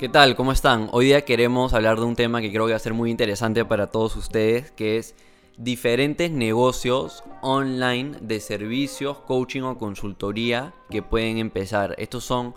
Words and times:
¿Qué 0.00 0.08
tal? 0.08 0.34
¿Cómo 0.34 0.52
están? 0.52 0.88
Hoy 0.92 1.04
día 1.04 1.26
queremos 1.26 1.74
hablar 1.74 1.98
de 1.98 2.06
un 2.06 2.16
tema 2.16 2.40
que 2.40 2.50
creo 2.50 2.64
que 2.64 2.72
va 2.72 2.76
a 2.76 2.78
ser 2.78 2.94
muy 2.94 3.10
interesante 3.10 3.66
para 3.66 3.88
todos 3.88 4.16
ustedes, 4.16 4.70
que 4.70 4.96
es 4.96 5.14
diferentes 5.58 6.30
negocios 6.30 7.22
online 7.42 8.16
de 8.22 8.40
servicios, 8.40 9.18
coaching 9.18 9.60
o 9.60 9.76
consultoría 9.76 10.72
que 10.88 11.02
pueden 11.02 11.36
empezar. 11.36 11.94
Estos 11.98 12.24
son 12.24 12.54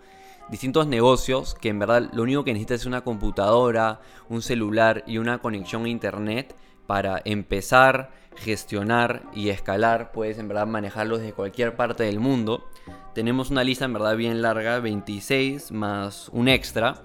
distintos 0.47 0.87
negocios 0.87 1.53
que 1.53 1.67
en 1.67 1.79
verdad 1.79 2.09
lo 2.13 2.23
único 2.23 2.45
que 2.45 2.53
necesitas 2.53 2.79
es 2.79 2.85
una 2.85 3.03
computadora, 3.03 3.99
un 4.29 4.41
celular 4.41 5.03
y 5.05 5.17
una 5.17 5.39
conexión 5.39 5.83
a 5.83 5.89
internet 5.89 6.55
para 6.87 7.21
empezar, 7.25 8.13
gestionar 8.37 9.23
y 9.33 9.49
escalar. 9.49 10.13
Puedes 10.13 10.37
en 10.37 10.47
verdad 10.47 10.65
manejarlos 10.65 11.19
desde 11.19 11.33
cualquier 11.33 11.75
parte 11.75 12.03
del 12.03 12.21
mundo. 12.21 12.69
Tenemos 13.13 13.51
una 13.51 13.65
lista 13.65 13.83
en 13.83 13.91
verdad 13.91 14.15
bien 14.15 14.41
larga, 14.41 14.79
26 14.79 15.73
más 15.73 16.29
un 16.29 16.47
extra 16.47 17.03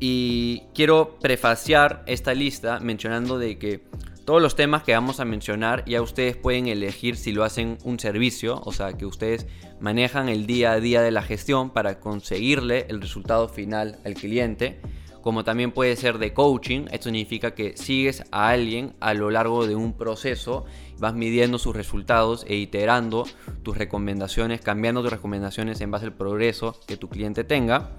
y 0.00 0.62
quiero 0.74 1.18
prefaciar 1.20 2.02
esta 2.06 2.34
lista 2.34 2.80
mencionando 2.80 3.38
de 3.38 3.58
que 3.58 3.82
todos 4.24 4.40
los 4.40 4.56
temas 4.56 4.82
que 4.82 4.92
vamos 4.92 5.20
a 5.20 5.24
mencionar 5.24 5.84
ya 5.84 6.00
ustedes 6.00 6.36
pueden 6.36 6.66
elegir 6.66 7.16
si 7.16 7.32
lo 7.32 7.44
hacen 7.44 7.78
un 7.84 7.98
servicio, 7.98 8.60
o 8.64 8.72
sea 8.72 8.94
que 8.94 9.04
ustedes 9.06 9.46
manejan 9.80 10.28
el 10.28 10.46
día 10.46 10.72
a 10.72 10.80
día 10.80 11.02
de 11.02 11.10
la 11.10 11.22
gestión 11.22 11.70
para 11.70 12.00
conseguirle 12.00 12.86
el 12.88 13.00
resultado 13.00 13.48
final 13.48 13.98
al 14.04 14.14
cliente, 14.14 14.80
como 15.24 15.42
también 15.42 15.72
puede 15.72 15.96
ser 15.96 16.18
de 16.18 16.34
coaching, 16.34 16.86
esto 16.90 17.04
significa 17.04 17.54
que 17.54 17.78
sigues 17.78 18.24
a 18.30 18.50
alguien 18.50 18.92
a 19.00 19.14
lo 19.14 19.30
largo 19.30 19.66
de 19.66 19.74
un 19.74 19.94
proceso, 19.94 20.66
vas 20.98 21.14
midiendo 21.14 21.58
sus 21.58 21.74
resultados 21.74 22.44
e 22.46 22.56
iterando 22.56 23.26
tus 23.62 23.76
recomendaciones, 23.76 24.60
cambiando 24.60 25.00
tus 25.00 25.10
recomendaciones 25.10 25.80
en 25.80 25.90
base 25.90 26.04
al 26.04 26.12
progreso 26.12 26.78
que 26.86 26.98
tu 26.98 27.08
cliente 27.08 27.42
tenga. 27.42 27.92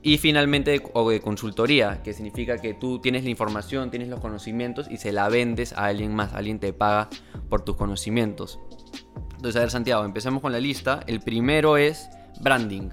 Y 0.00 0.18
finalmente, 0.18 0.80
o 0.92 1.10
de 1.10 1.20
consultoría, 1.20 2.02
que 2.02 2.12
significa 2.12 2.58
que 2.58 2.74
tú 2.74 3.00
tienes 3.00 3.24
la 3.24 3.30
información, 3.30 3.90
tienes 3.90 4.08
los 4.08 4.20
conocimientos 4.20 4.86
y 4.88 4.98
se 4.98 5.12
la 5.12 5.28
vendes 5.28 5.72
a 5.72 5.86
alguien 5.86 6.14
más, 6.14 6.34
alguien 6.34 6.60
te 6.60 6.72
paga 6.72 7.08
por 7.48 7.62
tus 7.62 7.76
conocimientos. 7.76 8.60
Entonces, 9.36 9.56
a 9.56 9.60
ver, 9.60 9.70
Santiago, 9.70 10.04
empecemos 10.04 10.40
con 10.40 10.52
la 10.52 10.60
lista. 10.60 11.00
El 11.06 11.20
primero 11.20 11.76
es 11.76 12.08
branding. 12.40 12.90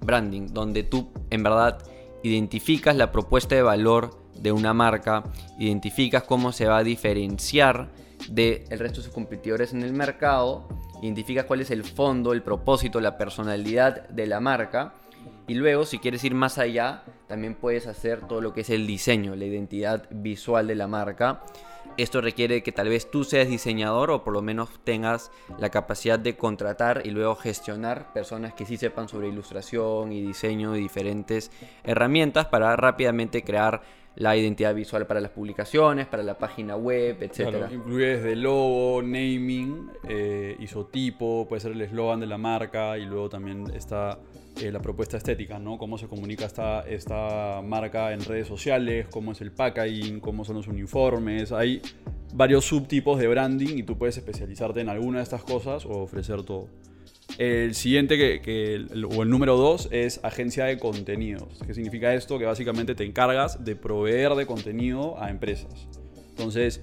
Branding, 0.00 0.48
donde 0.48 0.82
tú 0.82 1.10
en 1.30 1.42
verdad 1.42 1.78
identificas 2.22 2.96
la 2.96 3.12
propuesta 3.12 3.54
de 3.54 3.62
valor 3.62 4.22
de 4.34 4.52
una 4.52 4.74
marca, 4.74 5.24
identificas 5.58 6.24
cómo 6.24 6.52
se 6.52 6.66
va 6.66 6.78
a 6.78 6.84
diferenciar 6.84 7.90
del 8.28 8.66
resto 8.68 9.00
de 9.00 9.04
sus 9.04 9.12
competidores 9.12 9.72
en 9.72 9.82
el 9.82 9.92
mercado, 9.92 10.68
identificas 11.00 11.46
cuál 11.46 11.60
es 11.60 11.70
el 11.70 11.84
fondo, 11.84 12.32
el 12.32 12.42
propósito, 12.42 13.00
la 13.00 13.16
personalidad 13.16 14.08
de 14.08 14.26
la 14.26 14.40
marca 14.40 14.94
y 15.48 15.54
luego, 15.54 15.84
si 15.84 15.98
quieres 15.98 16.22
ir 16.24 16.34
más 16.34 16.58
allá, 16.58 17.02
también 17.26 17.54
puedes 17.54 17.86
hacer 17.86 18.26
todo 18.26 18.40
lo 18.40 18.52
que 18.52 18.60
es 18.60 18.70
el 18.70 18.86
diseño, 18.86 19.34
la 19.34 19.44
identidad 19.44 20.06
visual 20.10 20.66
de 20.68 20.76
la 20.76 20.86
marca. 20.86 21.42
Esto 21.96 22.20
requiere 22.22 22.62
que 22.62 22.72
tal 22.72 22.88
vez 22.88 23.10
tú 23.10 23.22
seas 23.24 23.48
diseñador 23.48 24.10
o 24.10 24.24
por 24.24 24.32
lo 24.32 24.40
menos 24.40 24.70
tengas 24.82 25.30
la 25.58 25.68
capacidad 25.68 26.18
de 26.18 26.36
contratar 26.36 27.02
y 27.04 27.10
luego 27.10 27.34
gestionar 27.36 28.12
personas 28.14 28.54
que 28.54 28.64
sí 28.64 28.78
sepan 28.78 29.08
sobre 29.08 29.28
ilustración 29.28 30.12
y 30.12 30.22
diseño 30.22 30.74
y 30.74 30.80
diferentes 30.80 31.50
herramientas 31.84 32.46
para 32.46 32.74
rápidamente 32.76 33.44
crear 33.44 33.82
la 34.14 34.36
identidad 34.36 34.74
visual 34.74 35.06
para 35.06 35.20
las 35.20 35.32
publicaciones, 35.32 36.06
para 36.06 36.22
la 36.22 36.38
página 36.38 36.76
web, 36.76 37.22
etc. 37.22 37.48
Claro, 37.48 37.74
incluye 37.74 38.16
desde 38.18 38.36
logo, 38.36 39.02
naming, 39.02 39.90
eh, 40.08 40.56
isotipo, 40.60 41.46
puede 41.48 41.60
ser 41.60 41.72
el 41.72 41.80
eslogan 41.80 42.20
de 42.20 42.26
la 42.26 42.38
marca 42.38 42.96
y 42.96 43.04
luego 43.04 43.28
también 43.28 43.70
está 43.74 44.18
eh, 44.60 44.70
la 44.70 44.80
propuesta 44.80 45.16
estética, 45.16 45.58
¿no? 45.58 45.78
Cómo 45.78 45.98
se 45.98 46.08
comunica 46.08 46.44
esta, 46.44 46.82
esta 46.82 47.62
marca 47.62 48.12
en 48.12 48.20
redes 48.24 48.46
sociales, 48.46 49.06
cómo 49.10 49.32
es 49.32 49.40
el 49.40 49.50
packaging, 49.50 50.20
cómo 50.20 50.44
son 50.44 50.56
los 50.56 50.68
uniformes. 50.68 51.52
Hay 51.52 51.80
varios 52.34 52.64
subtipos 52.64 53.18
de 53.18 53.28
branding 53.28 53.78
y 53.78 53.82
tú 53.82 53.96
puedes 53.96 54.16
especializarte 54.18 54.80
en 54.80 54.88
alguna 54.88 55.18
de 55.18 55.24
estas 55.24 55.42
cosas 55.42 55.86
o 55.86 56.02
ofrecer 56.02 56.42
todo. 56.42 56.68
El 57.38 57.74
siguiente, 57.74 58.18
que, 58.42 58.86
o 59.16 59.22
el 59.22 59.30
número 59.30 59.56
dos, 59.56 59.88
es 59.90 60.20
agencia 60.22 60.66
de 60.66 60.78
contenidos. 60.78 61.62
¿Qué 61.66 61.72
significa 61.72 62.14
esto? 62.14 62.38
Que 62.38 62.44
básicamente 62.44 62.94
te 62.94 63.04
encargas 63.04 63.64
de 63.64 63.74
proveer 63.74 64.34
de 64.34 64.44
contenido 64.44 65.20
a 65.20 65.30
empresas. 65.30 65.88
Entonces, 66.30 66.82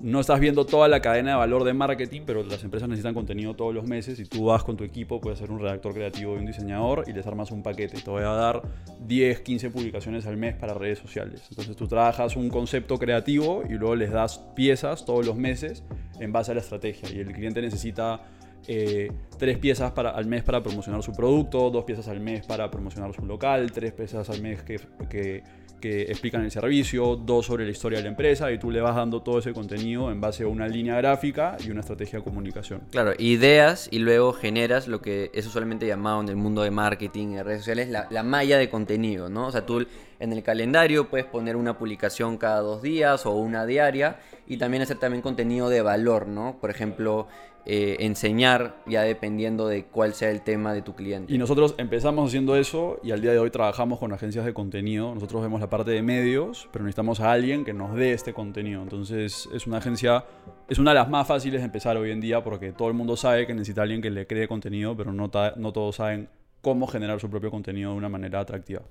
no 0.00 0.20
estás 0.20 0.40
viendo 0.40 0.64
toda 0.64 0.88
la 0.88 1.00
cadena 1.00 1.32
de 1.32 1.36
valor 1.36 1.64
de 1.64 1.74
marketing, 1.74 2.22
pero 2.26 2.42
las 2.42 2.64
empresas 2.64 2.88
necesitan 2.88 3.14
contenido 3.14 3.54
todos 3.54 3.74
los 3.74 3.86
meses 3.86 4.18
y 4.18 4.24
tú 4.24 4.46
vas 4.46 4.64
con 4.64 4.76
tu 4.76 4.84
equipo, 4.84 5.20
puedes 5.20 5.38
ser 5.38 5.50
un 5.50 5.60
redactor 5.60 5.92
creativo 5.92 6.34
y 6.34 6.38
un 6.38 6.46
diseñador 6.46 7.04
y 7.06 7.12
les 7.12 7.26
armas 7.26 7.50
un 7.50 7.62
paquete. 7.62 8.00
Te 8.00 8.10
voy 8.10 8.22
a 8.22 8.30
dar 8.30 8.62
10, 9.06 9.40
15 9.40 9.70
publicaciones 9.70 10.26
al 10.26 10.36
mes 10.36 10.56
para 10.56 10.74
redes 10.74 10.98
sociales. 10.98 11.46
Entonces 11.50 11.76
tú 11.76 11.86
trabajas 11.86 12.36
un 12.36 12.48
concepto 12.48 12.98
creativo 12.98 13.62
y 13.68 13.74
luego 13.74 13.94
les 13.94 14.10
das 14.10 14.38
piezas 14.54 15.04
todos 15.04 15.26
los 15.26 15.36
meses 15.36 15.84
en 16.18 16.32
base 16.32 16.52
a 16.52 16.54
la 16.54 16.60
estrategia. 16.60 17.08
Y 17.12 17.18
el 17.20 17.32
cliente 17.32 17.60
necesita 17.60 18.22
eh, 18.66 19.10
tres 19.38 19.58
piezas 19.58 19.92
al 19.96 20.26
mes 20.26 20.42
para 20.42 20.62
promocionar 20.62 21.02
su 21.02 21.12
producto, 21.12 21.70
dos 21.70 21.84
piezas 21.84 22.08
al 22.08 22.20
mes 22.20 22.46
para 22.46 22.70
promocionar 22.70 23.12
su 23.14 23.24
local, 23.24 23.72
tres 23.72 23.92
piezas 23.92 24.28
al 24.30 24.42
mes 24.42 24.62
que, 24.62 25.42
que, 25.80 26.02
explican 26.02 26.44
el 26.44 26.50
servicio, 26.50 27.16
dos 27.16 27.46
sobre 27.46 27.64
la 27.64 27.70
historia 27.70 27.98
de 27.98 28.04
la 28.04 28.10
empresa 28.10 28.52
y 28.52 28.58
tú 28.58 28.70
le 28.70 28.80
vas 28.80 28.94
dando 28.94 29.22
todo 29.22 29.38
ese 29.38 29.52
contenido 29.52 30.10
en 30.10 30.20
base 30.20 30.44
a 30.44 30.46
una 30.46 30.68
línea 30.68 30.96
gráfica 30.96 31.56
y 31.64 31.70
una 31.70 31.80
estrategia 31.80 32.18
de 32.18 32.24
comunicación. 32.24 32.82
Claro, 32.90 33.12
ideas 33.18 33.88
y 33.90 33.98
luego 33.98 34.32
generas 34.32 34.86
lo 34.86 35.00
que 35.00 35.30
es 35.34 35.46
usualmente 35.46 35.86
llamado 35.86 36.20
en 36.20 36.28
el 36.28 36.36
mundo 36.36 36.62
de 36.62 36.70
marketing 36.70 37.28
y 37.28 37.42
redes 37.42 37.60
sociales 37.60 37.88
la, 37.88 38.06
la 38.10 38.22
malla 38.22 38.58
de 38.58 38.68
contenido, 38.68 39.28
¿no? 39.28 39.46
O 39.46 39.52
sea, 39.52 39.66
tú 39.66 39.86
en 40.20 40.32
el 40.32 40.42
calendario 40.42 41.08
puedes 41.08 41.26
poner 41.26 41.56
una 41.56 41.78
publicación 41.78 42.36
cada 42.36 42.60
dos 42.60 42.82
días 42.82 43.24
o 43.26 43.32
una 43.32 43.64
diaria 43.66 44.18
y 44.50 44.56
también 44.56 44.82
hacer 44.82 44.98
también 44.98 45.22
contenido 45.22 45.68
de 45.68 45.80
valor, 45.80 46.26
¿no? 46.26 46.56
Por 46.60 46.70
ejemplo, 46.70 47.28
eh, 47.66 47.98
enseñar 48.00 48.82
ya 48.84 49.02
dependiendo 49.02 49.68
de 49.68 49.84
cuál 49.84 50.12
sea 50.12 50.28
el 50.28 50.42
tema 50.42 50.74
de 50.74 50.82
tu 50.82 50.96
cliente. 50.96 51.32
Y 51.32 51.38
nosotros 51.38 51.76
empezamos 51.78 52.26
haciendo 52.28 52.56
eso 52.56 52.98
y 53.04 53.12
al 53.12 53.20
día 53.20 53.30
de 53.30 53.38
hoy 53.38 53.50
trabajamos 53.52 54.00
con 54.00 54.12
agencias 54.12 54.44
de 54.44 54.52
contenido. 54.52 55.14
Nosotros 55.14 55.40
vemos 55.40 55.60
la 55.60 55.70
parte 55.70 55.92
de 55.92 56.02
medios, 56.02 56.68
pero 56.72 56.84
necesitamos 56.84 57.20
a 57.20 57.30
alguien 57.30 57.64
que 57.64 57.72
nos 57.72 57.94
dé 57.94 58.12
este 58.12 58.32
contenido. 58.34 58.82
Entonces 58.82 59.48
es 59.54 59.68
una 59.68 59.76
agencia, 59.76 60.24
es 60.68 60.80
una 60.80 60.90
de 60.90 60.96
las 60.96 61.08
más 61.08 61.28
fáciles 61.28 61.60
de 61.60 61.66
empezar 61.66 61.96
hoy 61.96 62.10
en 62.10 62.20
día 62.20 62.42
porque 62.42 62.72
todo 62.72 62.88
el 62.88 62.94
mundo 62.94 63.16
sabe 63.16 63.46
que 63.46 63.54
necesita 63.54 63.82
alguien 63.82 64.02
que 64.02 64.10
le 64.10 64.26
cree 64.26 64.48
contenido, 64.48 64.96
pero 64.96 65.12
no, 65.12 65.30
no 65.54 65.72
todos 65.72 65.94
saben 65.94 66.28
cómo 66.60 66.88
generar 66.88 67.20
su 67.20 67.30
propio 67.30 67.52
contenido 67.52 67.92
de 67.92 67.98
una 67.98 68.08
manera 68.08 68.40
atractiva. 68.40 68.82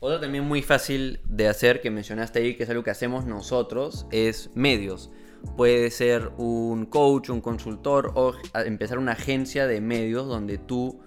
Otra 0.00 0.20
también 0.20 0.44
muy 0.44 0.62
fácil 0.62 1.18
de 1.24 1.48
hacer 1.48 1.80
que 1.80 1.90
mencionaste 1.90 2.38
ahí, 2.38 2.54
que 2.54 2.62
es 2.62 2.70
algo 2.70 2.84
que 2.84 2.90
hacemos 2.90 3.26
nosotros, 3.26 4.06
es 4.12 4.48
medios. 4.54 5.10
Puede 5.56 5.90
ser 5.90 6.30
un 6.36 6.86
coach, 6.86 7.30
un 7.30 7.40
consultor 7.40 8.12
o 8.14 8.32
empezar 8.64 8.98
una 8.98 9.12
agencia 9.12 9.66
de 9.66 9.80
medios 9.80 10.28
donde 10.28 10.56
tú 10.56 11.00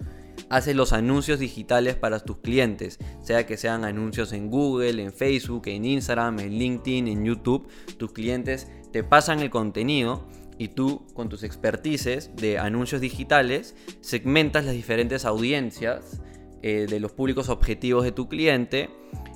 haces 0.50 0.76
los 0.76 0.92
anuncios 0.92 1.38
digitales 1.38 1.94
para 1.94 2.20
tus 2.20 2.38
clientes, 2.38 2.98
sea 3.22 3.46
que 3.46 3.56
sean 3.56 3.84
anuncios 3.84 4.34
en 4.34 4.50
Google, 4.50 5.02
en 5.02 5.14
Facebook, 5.14 5.62
en 5.68 5.86
Instagram, 5.86 6.40
en 6.40 6.58
LinkedIn, 6.58 7.08
en 7.08 7.24
YouTube, 7.24 7.68
tus 7.96 8.12
clientes 8.12 8.70
te 8.92 9.02
pasan 9.02 9.40
el 9.40 9.48
contenido 9.48 10.28
y 10.58 10.68
tú 10.68 11.06
con 11.14 11.30
tus 11.30 11.44
expertices 11.44 12.30
de 12.36 12.58
anuncios 12.58 13.00
digitales 13.00 13.74
segmentas 14.02 14.66
las 14.66 14.74
diferentes 14.74 15.24
audiencias 15.24 16.20
eh, 16.62 16.86
de 16.88 17.00
los 17.00 17.12
públicos 17.12 17.48
objetivos 17.48 18.04
de 18.04 18.12
tu 18.12 18.28
cliente 18.28 18.90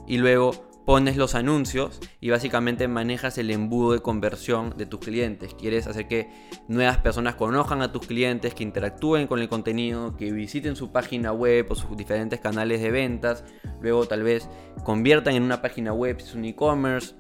y 0.06 0.18
luego 0.18 0.52
pones 0.86 1.16
los 1.16 1.34
anuncios 1.34 2.00
y 2.20 2.30
básicamente 2.30 2.86
manejas 2.86 3.36
el 3.38 3.50
embudo 3.50 3.92
de 3.92 4.00
conversión 4.00 4.72
de 4.76 4.86
tus 4.86 5.00
clientes. 5.00 5.52
Quieres 5.54 5.88
hacer 5.88 6.06
que 6.06 6.30
nuevas 6.68 6.98
personas 6.98 7.34
conozcan 7.34 7.82
a 7.82 7.90
tus 7.90 8.06
clientes, 8.06 8.54
que 8.54 8.62
interactúen 8.62 9.26
con 9.26 9.40
el 9.40 9.48
contenido, 9.48 10.16
que 10.16 10.30
visiten 10.30 10.76
su 10.76 10.92
página 10.92 11.32
web 11.32 11.66
o 11.70 11.74
sus 11.74 11.96
diferentes 11.96 12.40
canales 12.40 12.80
de 12.80 12.92
ventas, 12.92 13.44
luego 13.80 14.06
tal 14.06 14.22
vez 14.22 14.48
conviertan 14.84 15.34
en 15.34 15.42
una 15.42 15.60
página 15.60 15.92
web 15.92 16.18
es 16.20 16.34
un 16.34 16.44
e-commerce, 16.44 17.16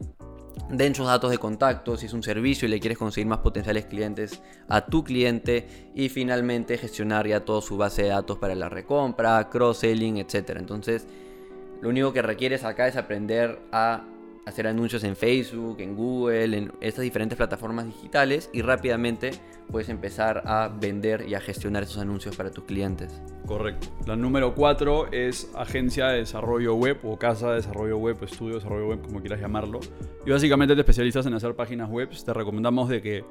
den 0.70 0.94
sus 0.94 1.06
datos 1.06 1.30
de 1.30 1.38
contacto, 1.38 1.96
si 1.96 2.06
es 2.06 2.12
un 2.12 2.22
servicio 2.22 2.66
y 2.66 2.70
le 2.70 2.80
quieres 2.80 2.98
conseguir 2.98 3.26
más 3.26 3.38
potenciales 3.38 3.86
clientes 3.86 4.40
a 4.68 4.86
tu 4.86 5.04
cliente 5.04 5.90
y 5.94 6.08
finalmente 6.08 6.78
gestionar 6.78 7.26
ya 7.26 7.44
toda 7.44 7.62
su 7.62 7.76
base 7.76 8.02
de 8.02 8.08
datos 8.08 8.38
para 8.38 8.54
la 8.54 8.68
recompra, 8.68 9.48
cross-selling, 9.48 10.18
etc. 10.18 10.56
Entonces, 10.56 11.06
lo 11.80 11.88
único 11.88 12.12
que 12.12 12.22
requieres 12.22 12.64
acá 12.64 12.88
es 12.88 12.96
aprender 12.96 13.60
a 13.70 14.04
hacer 14.46 14.66
anuncios 14.68 15.04
en 15.04 15.16
Facebook, 15.16 15.80
en 15.80 15.94
Google, 15.94 16.56
en 16.56 16.72
estas 16.80 17.02
diferentes 17.02 17.36
plataformas 17.36 17.86
digitales 17.86 18.48
y 18.52 18.62
rápidamente 18.62 19.32
puedes 19.70 19.88
empezar 19.88 20.42
a 20.46 20.68
vender 20.68 21.26
y 21.28 21.34
a 21.34 21.40
gestionar 21.40 21.82
esos 21.82 21.98
anuncios 21.98 22.36
para 22.36 22.50
tus 22.50 22.64
clientes. 22.64 23.20
Correcto. 23.44 23.88
La 24.06 24.16
número 24.16 24.54
4 24.54 25.12
es 25.12 25.50
agencia 25.54 26.06
de 26.06 26.18
desarrollo 26.18 26.74
web 26.76 26.98
o 27.02 27.18
casa 27.18 27.50
de 27.50 27.56
desarrollo 27.56 27.98
web, 27.98 28.16
estudio 28.22 28.54
de 28.54 28.58
desarrollo 28.60 28.88
web, 28.88 29.02
como 29.02 29.20
quieras 29.20 29.40
llamarlo. 29.40 29.80
Y 30.24 30.30
básicamente 30.30 30.74
te 30.74 30.80
especializas 30.80 31.26
en 31.26 31.34
hacer 31.34 31.54
páginas 31.54 31.90
web. 31.90 32.08
Te 32.08 32.32
recomendamos 32.32 32.88
de 32.88 33.02
que 33.02 33.24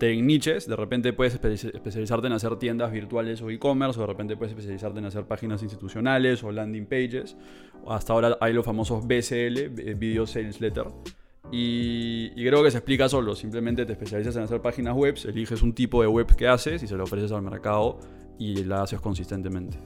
niches, 0.00 0.66
de 0.66 0.76
repente 0.76 1.12
puedes 1.12 1.34
especializarte 1.34 2.26
en 2.26 2.32
hacer 2.32 2.56
tiendas 2.56 2.90
virtuales 2.90 3.42
o 3.42 3.50
e-commerce, 3.50 3.98
o 3.98 4.02
de 4.02 4.06
repente 4.06 4.36
puedes 4.36 4.52
especializarte 4.52 4.98
en 4.98 5.04
hacer 5.04 5.24
páginas 5.24 5.62
institucionales 5.62 6.42
o 6.42 6.50
landing 6.50 6.86
pages. 6.86 7.36
Hasta 7.86 8.12
ahora 8.12 8.38
hay 8.40 8.52
los 8.52 8.64
famosos 8.64 9.06
BSL, 9.06 9.94
Video 9.96 10.26
Sales 10.26 10.60
Letter. 10.60 10.86
Y, 11.52 12.30
creo 12.34 12.62
que 12.62 12.70
se 12.70 12.78
explica 12.78 13.08
solo, 13.08 13.34
simplemente 13.34 13.84
te 13.84 13.92
especializas 13.92 14.36
en 14.36 14.42
hacer 14.42 14.60
páginas 14.60 14.94
web, 14.94 15.16
eliges 15.24 15.62
un 15.62 15.74
tipo 15.74 16.00
de 16.00 16.08
web 16.08 16.34
que 16.36 16.46
haces 16.46 16.82
y 16.82 16.86
se 16.86 16.96
lo 16.96 17.04
ofreces 17.04 17.32
al 17.32 17.42
mercado 17.42 17.98
y 18.38 18.64
la 18.64 18.82
haces 18.82 19.00
consistentemente. 19.00 19.78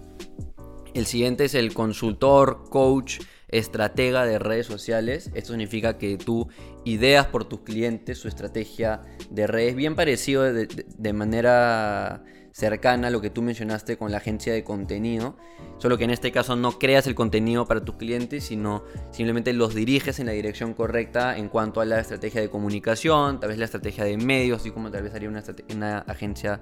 El 0.92 1.06
siguiente 1.06 1.46
es 1.46 1.54
el 1.54 1.72
consultor, 1.72 2.64
coach, 2.70 3.20
estratega 3.48 4.24
de 4.24 4.38
redes 4.38 4.66
sociales. 4.66 5.30
Esto 5.34 5.52
significa 5.52 5.98
que 5.98 6.16
tú 6.16 6.48
ideas 6.84 7.26
por 7.26 7.44
tus 7.44 7.60
clientes 7.60 8.18
su 8.18 8.28
estrategia 8.28 9.02
de 9.30 9.46
redes, 9.46 9.74
bien 9.74 9.94
parecido 9.94 10.42
de, 10.42 11.12
manera 11.12 12.24
cercana 12.52 13.08
a 13.08 13.10
lo 13.10 13.20
que 13.20 13.30
tú 13.30 13.42
mencionaste 13.42 13.96
con 13.96 14.12
la 14.12 14.18
agencia 14.18 14.52
de 14.52 14.62
contenido, 14.62 15.36
solo 15.78 15.98
que 15.98 16.04
en 16.04 16.10
este 16.10 16.30
caso 16.30 16.54
no 16.54 16.78
creas 16.78 17.06
el 17.08 17.16
contenido 17.16 17.66
para 17.66 17.84
tus 17.84 17.96
clientes, 17.96 18.44
sino 18.44 18.84
simplemente 19.10 19.52
los 19.52 19.74
diriges 19.74 20.20
en 20.20 20.26
la 20.26 20.32
dirección 20.32 20.72
correcta 20.72 21.36
en 21.36 21.48
cuanto 21.48 21.80
a 21.80 21.84
la 21.84 21.98
estrategia 21.98 22.40
de 22.40 22.50
comunicación, 22.50 23.40
tal 23.40 23.48
vez 23.48 23.58
la 23.58 23.64
estrategia 23.64 24.04
de 24.04 24.16
medios, 24.16 24.60
así 24.60 24.70
como 24.70 24.90
tal 24.90 25.02
vez 25.02 25.14
haría 25.14 25.28
una, 25.28 25.42
una 25.74 25.98
agencia 25.98 26.60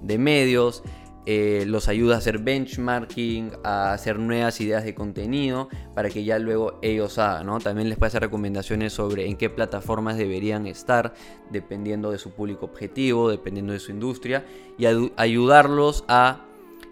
de 0.00 0.18
medios, 0.18 0.82
eh, 1.26 1.64
los 1.66 1.88
ayuda 1.88 2.16
a 2.16 2.18
hacer 2.18 2.38
benchmarking, 2.38 3.52
a 3.64 3.92
hacer 3.92 4.18
nuevas 4.18 4.60
ideas 4.60 4.84
de 4.84 4.94
contenido 4.94 5.68
para 5.94 6.10
que 6.10 6.22
ya 6.22 6.38
luego 6.38 6.78
ellos 6.82 7.18
hagan, 7.18 7.46
¿no? 7.46 7.60
También 7.60 7.88
les 7.88 7.96
puede 7.96 8.08
hacer 8.08 8.22
recomendaciones 8.22 8.92
sobre 8.92 9.26
en 9.26 9.36
qué 9.36 9.48
plataformas 9.48 10.18
deberían 10.18 10.66
estar, 10.66 11.14
dependiendo 11.50 12.10
de 12.10 12.18
su 12.18 12.32
público 12.32 12.66
objetivo, 12.66 13.30
dependiendo 13.30 13.72
de 13.72 13.80
su 13.80 13.90
industria, 13.90 14.44
y 14.76 14.86
ayudarlos 15.16 16.04
a 16.08 16.44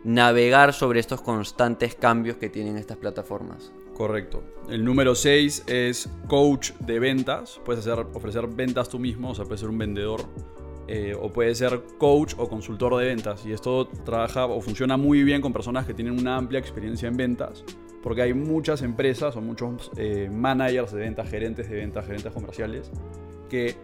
navegar 0.04 0.72
sobre 0.72 1.00
estos 1.00 1.20
constantes 1.20 1.94
cambios 1.94 2.36
que 2.36 2.48
tienen 2.48 2.76
estas 2.76 2.96
plataformas. 2.96 3.72
Correcto. 3.94 4.42
El 4.68 4.84
número 4.84 5.14
6 5.14 5.64
es 5.66 6.08
coach 6.26 6.72
de 6.80 6.98
ventas. 6.98 7.60
Puedes 7.64 7.86
hacer, 7.86 8.06
ofrecer 8.14 8.46
ventas 8.46 8.88
tú 8.88 8.98
mismo, 8.98 9.30
o 9.30 9.34
sea, 9.34 9.44
puedes 9.44 9.60
ser 9.60 9.68
un 9.68 9.78
vendedor 9.78 10.24
eh, 10.88 11.14
o 11.18 11.32
puede 11.32 11.54
ser 11.54 11.82
coach 11.98 12.34
o 12.38 12.48
consultor 12.48 12.96
de 12.96 13.06
ventas. 13.06 13.44
Y 13.46 13.52
esto 13.52 13.88
trabaja 14.04 14.46
o 14.46 14.60
funciona 14.60 14.96
muy 14.96 15.22
bien 15.24 15.40
con 15.40 15.52
personas 15.52 15.86
que 15.86 15.94
tienen 15.94 16.18
una 16.18 16.36
amplia 16.36 16.58
experiencia 16.60 17.08
en 17.08 17.16
ventas, 17.16 17.64
porque 18.02 18.22
hay 18.22 18.34
muchas 18.34 18.82
empresas 18.82 19.36
o 19.36 19.40
muchos 19.40 19.90
eh, 19.96 20.28
managers 20.32 20.92
de 20.92 21.00
ventas, 21.00 21.28
gerentes 21.28 21.68
de 21.68 21.76
ventas, 21.76 22.06
gerentes 22.06 22.32
comerciales, 22.32 22.90
que 23.48 23.76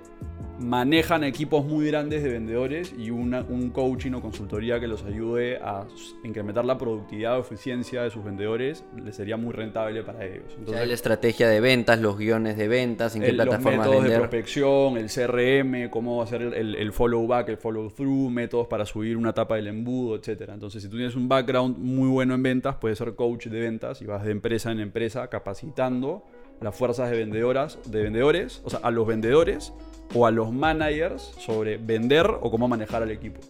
manejan 0.58 1.24
equipos 1.24 1.64
muy 1.64 1.86
grandes 1.86 2.22
de 2.22 2.30
vendedores 2.30 2.92
y 2.96 3.10
un 3.10 3.70
coaching 3.72 4.12
o 4.12 4.20
consultoría 4.20 4.80
que 4.80 4.86
los 4.86 5.04
ayude 5.04 5.58
a 5.58 5.86
incrementar 6.24 6.64
la 6.64 6.76
productividad 6.76 7.38
o 7.38 7.40
eficiencia 7.40 8.02
de 8.02 8.10
sus 8.10 8.24
vendedores, 8.24 8.84
les 9.02 9.16
sería 9.16 9.36
muy 9.36 9.52
rentable 9.52 10.02
para 10.02 10.24
ellos. 10.24 10.54
Entonces, 10.58 10.88
la 10.88 10.94
estrategia 10.94 11.48
de 11.48 11.60
ventas, 11.60 12.00
los 12.00 12.18
guiones 12.18 12.56
de 12.56 12.68
ventas, 12.68 13.14
en 13.16 13.22
qué 13.22 13.32
plataforma 13.32 13.84
Los 13.84 13.86
métodos 13.86 14.10
de 14.10 14.16
prospección, 14.18 14.96
el 14.96 15.08
CRM, 15.08 15.90
cómo 15.90 16.22
hacer 16.22 16.42
el, 16.42 16.74
el, 16.74 16.92
follow 16.92 17.26
back, 17.26 17.48
el 17.48 17.58
follow 17.58 17.90
through, 17.90 18.30
métodos 18.30 18.66
para 18.66 18.84
subir 18.84 19.16
una 19.16 19.30
etapa 19.30 19.56
del 19.56 19.68
embudo, 19.68 20.16
etc. 20.16 20.50
Entonces, 20.52 20.82
si 20.82 20.88
tú 20.88 20.96
tienes 20.96 21.14
un 21.14 21.28
background 21.28 21.78
muy 21.78 22.08
bueno 22.08 22.34
en 22.34 22.42
ventas, 22.42 22.76
puedes 22.76 22.98
ser 22.98 23.14
coach 23.14 23.46
de 23.46 23.60
ventas 23.60 24.02
y 24.02 24.06
vas 24.06 24.24
de 24.24 24.32
empresa 24.32 24.72
en 24.72 24.80
empresa 24.80 25.28
capacitando 25.28 26.24
las 26.60 26.74
fuerzas 26.74 27.10
de 27.10 27.18
vendedoras, 27.18 27.78
de 27.86 28.02
vendedores, 28.02 28.60
o 28.64 28.70
sea, 28.70 28.80
a 28.82 28.90
los 28.90 29.06
vendedores 29.06 29.72
o 30.14 30.26
a 30.26 30.30
los 30.30 30.52
managers 30.52 31.22
sobre 31.38 31.76
vender 31.76 32.26
o 32.26 32.50
cómo 32.50 32.68
manejar 32.68 33.02
al 33.02 33.10
equipo. 33.10 33.40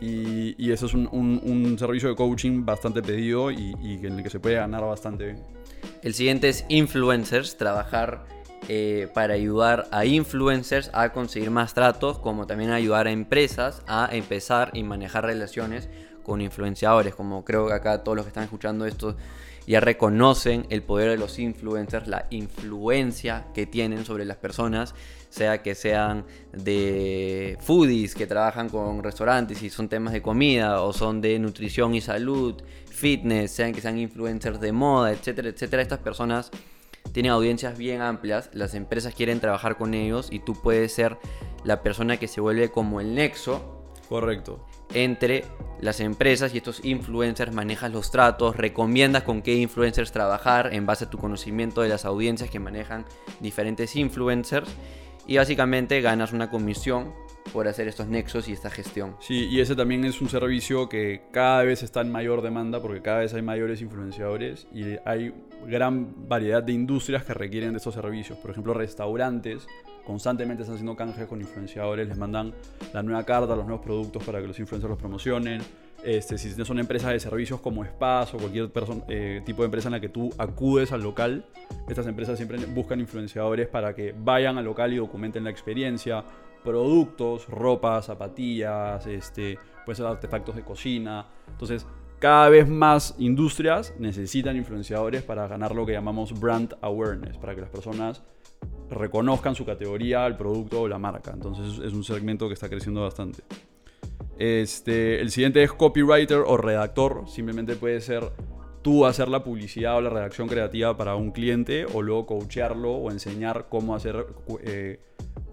Y, 0.00 0.70
eso 0.70 0.86
es 0.86 0.94
un, 0.94 1.76
servicio 1.78 2.10
de 2.10 2.14
coaching 2.14 2.64
bastante 2.64 3.00
pedido 3.02 3.50
y, 3.50 3.72
en 4.02 4.18
el 4.18 4.22
que 4.22 4.30
se 4.30 4.40
puede 4.40 4.56
ganar 4.56 4.82
bastante 4.82 5.24
bien. 5.24 5.42
El 6.02 6.14
siguiente 6.14 6.48
es 6.48 6.66
influencers, 6.68 7.56
trabajar 7.56 8.26
eh, 8.68 9.08
para 9.14 9.34
ayudar 9.34 9.86
a 9.90 10.04
influencers 10.04 10.90
a 10.92 11.12
conseguir 11.12 11.50
más 11.50 11.72
tratos, 11.74 12.18
como 12.18 12.46
también 12.46 12.70
ayudar 12.70 13.06
a 13.06 13.12
empresas 13.12 13.82
a 13.86 14.08
empezar 14.12 14.70
y 14.74 14.82
manejar 14.82 15.24
relaciones 15.24 15.88
con 16.22 16.40
influenciadores, 16.40 17.14
como 17.14 17.44
creo 17.44 17.68
que 17.68 17.74
acá 17.74 18.02
todos 18.02 18.16
los 18.16 18.24
que 18.24 18.28
están 18.28 18.44
escuchando 18.44 18.86
esto 18.86 19.16
ya 19.66 19.80
reconocen 19.80 20.66
el 20.70 20.82
poder 20.82 21.10
de 21.10 21.16
los 21.16 21.38
influencers, 21.38 22.06
la 22.06 22.26
influencia 22.30 23.46
que 23.54 23.66
tienen 23.66 24.04
sobre 24.04 24.24
las 24.24 24.36
personas, 24.36 24.94
sea 25.30 25.62
que 25.62 25.74
sean 25.74 26.24
de 26.52 27.56
foodies 27.60 28.14
que 28.14 28.26
trabajan 28.26 28.68
con 28.68 29.02
restaurantes 29.02 29.62
y 29.62 29.70
son 29.70 29.88
temas 29.88 30.12
de 30.12 30.22
comida, 30.22 30.82
o 30.82 30.92
son 30.92 31.20
de 31.20 31.38
nutrición 31.38 31.94
y 31.94 32.00
salud, 32.00 32.62
fitness, 32.90 33.50
sean 33.50 33.72
que 33.72 33.80
sean 33.80 33.98
influencers 33.98 34.60
de 34.60 34.72
moda, 34.72 35.12
etcétera, 35.12 35.48
etcétera. 35.48 35.82
Estas 35.82 35.98
personas 36.00 36.50
tienen 37.12 37.32
audiencias 37.32 37.76
bien 37.76 38.00
amplias, 38.00 38.50
las 38.52 38.74
empresas 38.74 39.14
quieren 39.14 39.40
trabajar 39.40 39.76
con 39.76 39.94
ellos 39.94 40.28
y 40.30 40.40
tú 40.40 40.54
puedes 40.54 40.92
ser 40.92 41.18
la 41.64 41.82
persona 41.82 42.18
que 42.18 42.28
se 42.28 42.40
vuelve 42.40 42.70
como 42.70 43.00
el 43.00 43.14
nexo. 43.14 43.82
Correcto 44.08 44.64
entre 44.92 45.44
las 45.80 46.00
empresas 46.00 46.54
y 46.54 46.58
estos 46.58 46.84
influencers, 46.84 47.52
manejas 47.52 47.92
los 47.92 48.10
tratos, 48.10 48.56
recomiendas 48.56 49.22
con 49.22 49.42
qué 49.42 49.54
influencers 49.54 50.12
trabajar 50.12 50.72
en 50.72 50.86
base 50.86 51.04
a 51.04 51.10
tu 51.10 51.18
conocimiento 51.18 51.82
de 51.82 51.88
las 51.88 52.04
audiencias 52.04 52.50
que 52.50 52.58
manejan 52.58 53.04
diferentes 53.40 53.96
influencers 53.96 54.68
y 55.26 55.36
básicamente 55.36 56.00
ganas 56.00 56.32
una 56.32 56.50
comisión 56.50 57.12
por 57.52 57.68
hacer 57.68 57.88
estos 57.88 58.08
nexos 58.08 58.48
y 58.48 58.52
esta 58.52 58.70
gestión. 58.70 59.16
Sí, 59.20 59.46
y 59.50 59.60
ese 59.60 59.76
también 59.76 60.04
es 60.04 60.20
un 60.20 60.28
servicio 60.28 60.88
que 60.88 61.22
cada 61.30 61.62
vez 61.62 61.82
está 61.82 62.00
en 62.00 62.10
mayor 62.10 62.42
demanda 62.42 62.80
porque 62.80 63.02
cada 63.02 63.18
vez 63.18 63.34
hay 63.34 63.42
mayores 63.42 63.82
influenciadores 63.82 64.66
y 64.72 64.96
hay 65.04 65.34
gran 65.66 66.28
variedad 66.28 66.62
de 66.62 66.72
industrias 66.72 67.24
que 67.24 67.34
requieren 67.34 67.72
de 67.72 67.78
estos 67.78 67.94
servicios. 67.94 68.38
Por 68.38 68.50
ejemplo, 68.50 68.74
restaurantes 68.74 69.66
constantemente 70.06 70.62
están 70.62 70.74
haciendo 70.74 70.96
canjes 70.96 71.26
con 71.26 71.40
influenciadores, 71.40 72.08
les 72.08 72.18
mandan 72.18 72.54
la 72.92 73.02
nueva 73.02 73.24
carta, 73.24 73.56
los 73.56 73.66
nuevos 73.66 73.84
productos 73.84 74.22
para 74.24 74.40
que 74.40 74.46
los 74.46 74.58
influencers 74.58 74.90
los 74.90 74.98
promocionen. 74.98 75.62
Este, 76.04 76.36
si 76.36 76.50
son 76.64 76.78
empresas 76.78 77.12
de 77.12 77.20
servicios 77.20 77.60
como 77.60 77.82
Spas 77.82 78.34
o 78.34 78.36
cualquier 78.36 78.70
eh, 79.08 79.40
tipo 79.46 79.62
de 79.62 79.66
empresa 79.66 79.88
en 79.88 79.92
la 79.92 80.00
que 80.00 80.10
tú 80.10 80.30
acudes 80.36 80.92
al 80.92 81.02
local, 81.02 81.46
estas 81.88 82.06
empresas 82.06 82.36
siempre 82.36 82.58
buscan 82.66 83.00
influenciadores 83.00 83.68
para 83.68 83.94
que 83.94 84.14
vayan 84.16 84.58
al 84.58 84.66
local 84.66 84.92
y 84.92 84.96
documenten 84.96 85.44
la 85.44 85.50
experiencia, 85.50 86.22
productos, 86.62 87.48
ropa, 87.48 88.02
zapatillas, 88.02 89.06
este, 89.06 89.58
puede 89.86 89.96
ser 89.96 90.06
artefactos 90.06 90.56
de 90.56 90.62
cocina. 90.62 91.26
Entonces, 91.48 91.86
cada 92.18 92.48
vez 92.48 92.68
más 92.68 93.14
industrias 93.18 93.94
necesitan 93.98 94.56
influenciadores 94.56 95.22
para 95.22 95.46
ganar 95.48 95.74
lo 95.74 95.86
que 95.86 95.92
llamamos 95.92 96.38
brand 96.38 96.74
awareness, 96.80 97.36
para 97.38 97.54
que 97.54 97.62
las 97.62 97.70
personas 97.70 98.22
reconozcan 98.94 99.54
su 99.54 99.64
categoría, 99.64 100.26
el 100.26 100.36
producto 100.36 100.82
o 100.82 100.88
la 100.88 100.98
marca. 100.98 101.32
Entonces 101.32 101.84
es 101.84 101.92
un 101.92 102.04
segmento 102.04 102.48
que 102.48 102.54
está 102.54 102.68
creciendo 102.68 103.02
bastante. 103.02 103.42
Este, 104.38 105.20
el 105.20 105.30
siguiente 105.30 105.62
es 105.62 105.72
copywriter 105.72 106.38
o 106.46 106.56
redactor. 106.56 107.24
Simplemente 107.28 107.76
puede 107.76 108.00
ser 108.00 108.32
tú 108.82 109.06
hacer 109.06 109.28
la 109.28 109.42
publicidad 109.42 109.96
o 109.96 110.00
la 110.00 110.10
redacción 110.10 110.46
creativa 110.48 110.96
para 110.96 111.16
un 111.16 111.30
cliente 111.30 111.86
o 111.92 112.02
luego 112.02 112.26
coachearlo 112.26 112.92
o 112.92 113.10
enseñar 113.10 113.66
cómo 113.70 113.94
hacer 113.94 114.26
eh, 114.62 115.00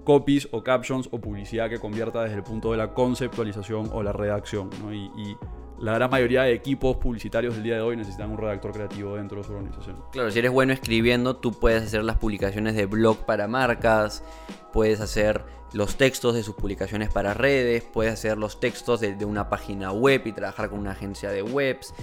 copies 0.04 0.50
o 0.52 0.64
captions 0.64 1.08
o 1.12 1.20
publicidad 1.20 1.70
que 1.70 1.80
convierta 1.80 2.24
desde 2.24 2.36
el 2.38 2.44
punto 2.44 2.72
de 2.72 2.78
la 2.78 2.94
conceptualización 2.94 3.90
o 3.94 4.04
la 4.04 4.12
redacción. 4.12 4.70
y 4.92 5.36
la 5.82 5.94
gran 5.94 6.12
mayoría 6.12 6.44
de 6.44 6.54
equipos 6.54 6.98
publicitarios 6.98 7.56
del 7.56 7.64
día 7.64 7.76
de 7.76 7.82
hoy 7.82 7.98
necesitan 7.98 8.30
un 8.30 8.38
redactor 8.38 8.72
creativo 8.72 9.16
dentro 9.16 9.40
de 9.40 9.44
su 9.44 9.52
organización. 9.52 9.98
Claro, 10.12 10.30
si 10.30 10.38
eres 10.38 10.52
bueno 10.52 10.74
escribiendo, 10.74 11.36
tú 11.38 11.52
puedes 11.54 11.84
hacer 11.84 12.04
las 12.04 12.18
publicaciones 12.18 12.76
de 12.76 12.86
blog 12.86 13.26
para 13.26 13.48
marcas, 13.48 14.24
puedes 14.72 15.02
hacer 15.02 15.44
los 15.74 15.96
textos 15.96 16.36
de 16.36 16.44
sus 16.44 16.54
publicaciones 16.54 17.10
para 17.10 17.34
redes, 17.34 17.84
puedes 17.84 18.14
hacer 18.14 18.38
los 18.38 18.60
textos 18.60 19.00
de, 19.00 19.16
de 19.16 19.26
una 19.26 19.50
página 19.50 19.92
web 19.92 20.22
y 20.26 20.34
trabajar 20.34 20.70
con 20.70 20.80
una 20.80 20.92
agencia 20.92 21.32
de 21.32 21.42
webs 21.42 21.94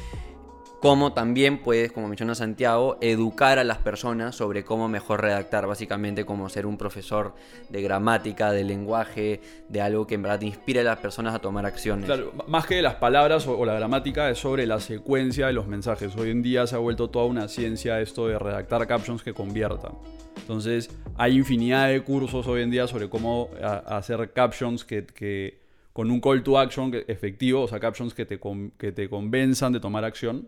como 0.81 1.13
también 1.13 1.59
puedes, 1.59 1.91
como 1.91 2.07
menciona 2.07 2.35
Santiago, 2.37 2.99
educar 3.01 3.59
a 3.59 3.65
las 3.65 3.79
personas 3.79 4.37
sobre 4.37 4.65
cómo 4.65 4.89
mejor 4.89 5.23
redactar, 5.23 5.67
básicamente 5.67 6.25
como 6.25 6.49
ser 6.49 6.67
un 6.67 6.79
profesor 6.79 7.35
de 7.69 7.83
gramática, 7.83 8.53
de 8.53 8.63
lenguaje, 8.63 9.41
de 9.69 9.81
algo 9.81 10.07
que 10.07 10.15
en 10.15 10.23
verdad 10.23 10.41
inspire 10.43 10.81
a 10.81 10.85
las 10.85 10.99
personas 10.99 11.35
a 11.35 11.41
tomar 11.41 11.67
acciones. 11.67 12.07
Claro, 12.07 12.33
más 12.47 12.67
que 12.67 12.81
las 12.81 12.95
palabras 12.95 13.47
o, 13.49 13.65
la 13.65 13.75
gramática 13.75 14.31
es 14.31 14.39
sobre 14.39 14.67
la 14.67 14.79
secuencia 14.79 15.49
de 15.49 15.53
los 15.53 15.67
mensajes. 15.67 16.15
Hoy 16.17 16.31
en 16.31 16.43
día 16.43 16.67
se 16.69 16.77
ha 16.77 16.79
vuelto 16.79 17.11
toda 17.11 17.25
una 17.25 17.49
ciencia 17.49 18.01
esto 18.01 18.29
de 18.29 18.39
redactar 18.39 18.87
captions 18.87 19.23
que 19.23 19.35
conviertan. 19.35 19.93
Entonces 20.37 20.91
hay 21.17 21.37
infinidad 21.37 21.89
de 21.89 22.03
cursos 22.03 22.47
hoy 22.47 22.63
en 22.63 22.71
día 22.71 22.87
sobre 22.87 23.09
cómo 23.09 23.51
hacer 23.61 24.33
captions 24.33 24.85
que, 24.85 25.61
con 25.93 26.09
un 26.13 26.21
call 26.21 26.45
to 26.45 26.57
action 26.57 26.95
efectivo, 27.09 27.63
o 27.63 27.69
sea, 27.69 27.81
captions 27.81 28.15
que 28.15 28.25
te, 28.25 28.39
que 28.79 28.93
te 28.93 29.11
convenzan 29.11 29.73
de 29.73 29.81
tomar 29.81 30.05
acción 30.05 30.47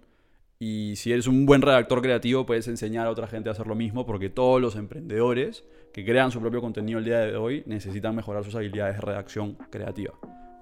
Y 0.62 0.96
si 0.96 1.10
eres 1.10 1.26
un 1.26 1.46
buen 1.46 1.62
redactor 1.62 2.02
creativo, 2.02 2.44
puedes 2.44 2.68
enseñar 2.68 3.06
a 3.06 3.10
otra 3.10 3.26
gente 3.26 3.48
a 3.48 3.52
hacer 3.52 3.66
lo 3.66 3.74
mismo, 3.74 4.04
porque 4.04 4.28
todos 4.28 4.60
los 4.60 4.76
emprendedores 4.76 5.64
que 5.94 6.04
crean 6.04 6.30
su 6.30 6.38
propio 6.38 6.60
contenido 6.60 6.98
el 6.98 7.06
día 7.06 7.20
de 7.20 7.34
hoy 7.34 7.62
necesitan 7.64 8.14
mejorar 8.14 8.44
sus 8.44 8.54
habilidades 8.54 8.96
de 8.96 9.00
redacción 9.00 9.56
creativa, 9.70 10.12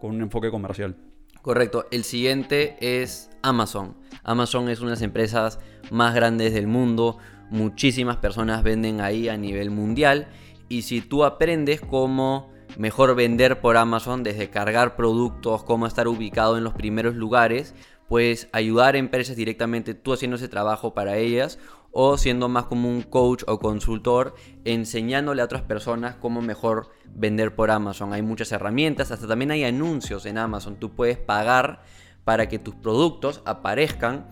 con 0.00 0.14
un 0.14 0.22
enfoque 0.22 0.52
comercial. 0.52 0.94
Correcto. 1.42 1.86
El 1.90 2.04
siguiente 2.04 2.76
es 2.78 3.28
Amazon. 3.42 3.96
Amazon 4.22 4.68
es 4.68 4.78
una 4.78 4.90
de 4.90 4.94
las 4.94 5.02
empresas 5.02 5.58
más 5.90 6.14
grandes 6.14 6.54
del 6.54 6.68
mundo. 6.68 7.18
Muchísimas 7.50 8.18
personas 8.18 8.62
venden 8.62 9.00
ahí 9.00 9.28
a 9.28 9.36
nivel 9.36 9.72
mundial. 9.72 10.28
Y 10.68 10.82
si 10.82 11.00
tú 11.00 11.24
aprendes 11.24 11.80
cómo 11.80 12.52
mejor 12.76 13.16
vender 13.16 13.60
por 13.60 13.76
Amazon, 13.76 14.22
desde 14.22 14.48
cargar 14.48 14.94
productos, 14.94 15.64
cómo 15.64 15.88
estar 15.88 16.06
ubicado 16.06 16.56
en 16.56 16.62
los 16.62 16.74
primeros 16.74 17.16
lugares, 17.16 17.74
puedes 18.08 18.48
ayudar 18.52 18.94
a 18.94 18.98
empresas 18.98 19.36
directamente 19.36 19.94
tú 19.94 20.12
haciendo 20.12 20.36
ese 20.36 20.48
trabajo 20.48 20.94
para 20.94 21.18
ellas 21.18 21.58
o 21.92 22.16
siendo 22.18 22.48
más 22.48 22.64
como 22.64 22.88
un 22.88 23.02
coach 23.02 23.44
o 23.46 23.58
consultor 23.58 24.34
enseñándole 24.64 25.42
a 25.42 25.44
otras 25.44 25.62
personas 25.62 26.16
cómo 26.16 26.42
mejor 26.42 26.90
vender 27.06 27.54
por 27.54 27.70
Amazon. 27.70 28.12
Hay 28.12 28.22
muchas 28.22 28.52
herramientas, 28.52 29.10
hasta 29.10 29.26
también 29.26 29.50
hay 29.50 29.64
anuncios 29.64 30.26
en 30.26 30.38
Amazon. 30.38 30.76
Tú 30.76 30.94
puedes 30.94 31.18
pagar 31.18 31.82
para 32.24 32.48
que 32.48 32.58
tus 32.58 32.74
productos 32.74 33.42
aparezcan 33.46 34.26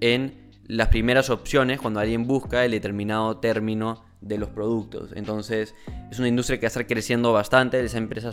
en 0.00 0.50
las 0.66 0.88
primeras 0.88 1.30
opciones 1.30 1.80
cuando 1.80 2.00
alguien 2.00 2.26
busca 2.26 2.64
el 2.64 2.70
determinado 2.70 3.38
término 3.38 4.04
de 4.20 4.38
los 4.38 4.50
productos. 4.50 5.10
Entonces 5.14 5.74
es 6.10 6.18
una 6.18 6.28
industria 6.28 6.58
que 6.58 6.64
va 6.64 6.68
a 6.68 6.68
estar 6.68 6.86
creciendo 6.86 7.32
bastante, 7.32 7.82
esa 7.82 7.98
empresa 7.98 8.30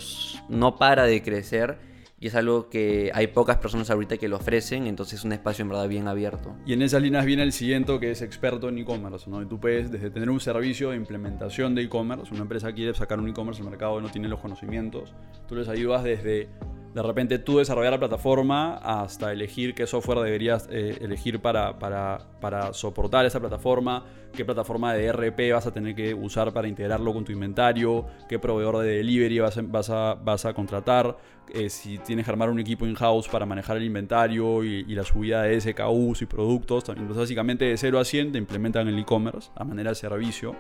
no 0.50 0.76
para 0.76 1.06
de 1.06 1.24
crecer 1.24 1.97
y 2.20 2.28
es 2.28 2.36
algo 2.36 2.70
que 2.70 3.12
hay 3.14 3.28
pocas 3.28 3.58
personas 3.58 3.90
ahorita 3.90 4.18
que 4.18 4.28
lo 4.28 4.38
ofrecen, 4.38 4.88
entonces 4.88 5.20
es 5.20 5.26
un 5.26 5.34
espacio 5.34 5.62
en 5.64 5.70
verdad 5.70 5.88
bien 5.88 6.08
abierto. 6.08 6.56
Y 6.66 6.74
en 6.74 6.82
esas 6.82 7.02
líneas 7.02 7.26
viene 7.26 7.44
el 7.44 7.52
siguiente 7.52 8.00
que 8.00 8.12
es 8.12 8.22
experto 8.22 8.70
en 8.70 8.80
e-commerce, 8.80 9.30
¿no? 9.30 9.42
Y 9.42 9.46
tú 9.46 9.60
puedes 9.60 9.92
desde 9.92 10.10
tener 10.10 10.30
un 10.30 10.40
servicio 10.40 10.90
de 10.90 10.98
implementación 10.98 11.76
de 11.76 11.84
e-commerce, 11.84 12.34
una 12.34 12.42
empresa 12.42 12.74
quiere 12.74 12.94
sacar 12.94 13.20
un 13.20 13.30
e-commerce 13.30 13.62
al 13.62 13.70
mercado 13.70 14.00
y 14.00 14.04
no 14.04 14.10
tiene 14.10 14.28
los 14.28 14.40
conocimientos, 14.40 15.14
tú 15.48 15.56
les 15.56 15.68
ayudas 15.68 16.04
desde 16.04 16.50
de 16.98 17.04
repente 17.04 17.38
tú 17.38 17.60
desarrollar 17.60 17.92
la 17.92 18.00
plataforma 18.00 18.78
hasta 18.78 19.32
elegir 19.32 19.76
qué 19.76 19.86
software 19.86 20.18
deberías 20.18 20.68
eh, 20.72 20.98
elegir 21.00 21.40
para, 21.40 21.78
para, 21.78 22.18
para, 22.42 22.74
soportar 22.74 23.24
esa 23.24 23.40
plataforma, 23.40 24.04
qué 24.34 24.44
plataforma 24.44 24.96
de 24.96 25.06
ERP 25.06 25.54
vas 25.54 25.68
a 25.68 25.72
tener 25.72 25.94
que 25.94 26.16
usar 26.16 26.52
para 26.54 26.68
integrarlo 26.68 27.14
con 27.14 27.24
tu 27.24 27.32
inventario, 27.32 28.08
qué 28.28 28.40
proveedor 28.40 28.80
de 28.80 28.98
delivery 28.98 29.38
vas 29.38 29.60
a, 29.60 29.62
vas 29.62 29.92
a, 29.92 30.16
vas 30.16 30.46
a 30.46 30.56
contratar, 30.56 31.16
eh, 31.54 31.70
si 31.70 32.00
tienes 32.00 32.26
que 32.26 32.32
armar 32.32 32.50
un 32.50 32.60
equipo 32.60 32.88
in-house 32.88 33.28
para 33.28 33.46
manejar 33.46 33.78
el 33.78 33.84
inventario 33.84 34.64
y, 34.64 34.84
y, 34.88 34.96
la 34.96 35.04
subida 35.04 35.44
de 35.44 35.62
SKUs 35.62 36.24
y 36.24 36.26
productos. 36.26 36.90
Entonces 36.90 37.16
básicamente 37.16 37.66
de 37.66 37.78
0 37.78 38.00
a 38.00 38.06
100 38.06 38.32
te 38.32 38.40
implementan 38.40 38.88
el 38.88 38.98
e-commerce 38.98 39.52
a 39.56 39.64
manera 39.64 39.92
de 39.92 39.96
servicio. 39.96 40.56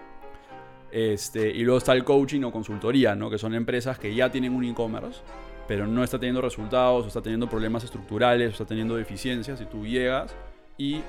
Este, 0.91 1.49
y 1.49 1.63
luego 1.63 1.79
está 1.79 1.93
el 1.93 2.03
coaching 2.03 2.43
o 2.43 2.51
consultoría, 2.51 3.15
¿no? 3.15 3.29
que 3.31 3.39
son 3.39 3.55
empresas 3.55 3.97
que 3.97 4.13
ya 4.13 4.31
tienen 4.31 4.53
un 4.53 4.63
e-commerce 4.65 5.21
pero 5.67 5.87
no 5.87 6.03
está 6.03 6.19
teniendo 6.19 6.41
resultados, 6.41 7.05
o 7.05 7.07
está 7.07 7.21
teniendo 7.21 7.49
problemas 7.49 7.83
estructurales, 7.83 8.49
o 8.49 8.51
está 8.51 8.65
teniendo 8.65 8.95
deficiencias, 8.95 9.59
y 9.61 9.65
tú 9.65 9.85
llegas 9.85 10.35
y 10.77 11.01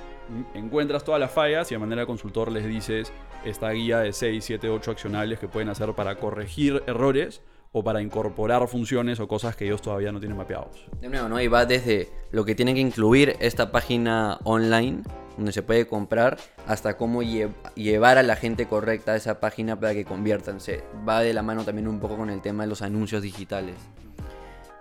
encuentras 0.54 1.04
todas 1.04 1.20
las 1.20 1.30
fallas 1.30 1.70
y 1.70 1.74
de 1.74 1.78
manera 1.78 2.02
de 2.02 2.06
consultor 2.06 2.50
les 2.50 2.66
dices 2.66 3.12
esta 3.44 3.70
guía 3.70 4.00
de 4.00 4.12
6, 4.12 4.44
7, 4.44 4.68
8 4.68 4.90
accionables 4.90 5.38
que 5.38 5.48
pueden 5.48 5.68
hacer 5.68 5.92
para 5.94 6.16
corregir 6.16 6.82
errores 6.86 7.42
o 7.72 7.84
para 7.84 8.00
incorporar 8.00 8.66
funciones 8.66 9.20
o 9.20 9.28
cosas 9.28 9.54
que 9.54 9.66
ellos 9.66 9.82
todavía 9.82 10.10
no 10.10 10.20
tienen 10.20 10.38
mapeados. 10.38 10.86
De 11.00 11.08
nuevo, 11.08 11.28
¿no? 11.28 11.40
Y 11.40 11.48
va 11.48 11.66
desde 11.66 12.08
lo 12.30 12.44
que 12.44 12.54
tiene 12.54 12.74
que 12.74 12.80
incluir 12.80 13.36
esta 13.40 13.70
página 13.70 14.38
online 14.44 15.02
donde 15.36 15.52
se 15.52 15.62
puede 15.62 15.86
comprar 15.86 16.38
hasta 16.66 16.96
cómo 16.96 17.22
llevar 17.22 18.18
a 18.18 18.22
la 18.22 18.36
gente 18.36 18.66
correcta 18.66 19.12
a 19.12 19.16
esa 19.16 19.38
página 19.38 19.78
para 19.78 19.94
que 19.94 20.04
conviertan. 20.04 20.60
Se 20.60 20.82
va 21.08 21.20
de 21.20 21.32
la 21.32 21.42
mano 21.42 21.64
también 21.64 21.86
un 21.86 22.00
poco 22.00 22.16
con 22.16 22.30
el 22.30 22.40
tema 22.40 22.64
de 22.64 22.70
los 22.70 22.82
anuncios 22.82 23.22
digitales. 23.22 23.76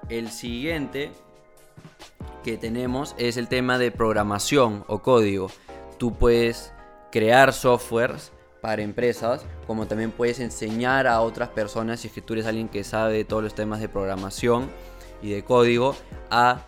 El 0.09 0.31
siguiente 0.31 1.11
que 2.43 2.57
tenemos 2.57 3.13
es 3.17 3.35
el 3.35 3.49
tema 3.49 3.77
de 3.77 3.91
programación 3.91 4.85
o 4.87 4.99
código. 4.99 5.51
Tú 5.97 6.13
puedes 6.13 6.71
crear 7.11 7.51
softwares 7.51 8.31
para 8.61 8.83
empresas, 8.83 9.45
como 9.65 9.85
también 9.85 10.11
puedes 10.11 10.39
enseñar 10.39 11.07
a 11.07 11.19
otras 11.19 11.49
personas, 11.49 11.99
si 11.99 12.07
es 12.07 12.13
que 12.13 12.21
tú 12.21 12.33
eres 12.33 12.45
alguien 12.45 12.69
que 12.69 12.85
sabe 12.85 13.25
todos 13.25 13.43
los 13.43 13.53
temas 13.53 13.81
de 13.81 13.89
programación 13.89 14.69
y 15.21 15.31
de 15.31 15.43
código, 15.43 15.93
a 16.29 16.61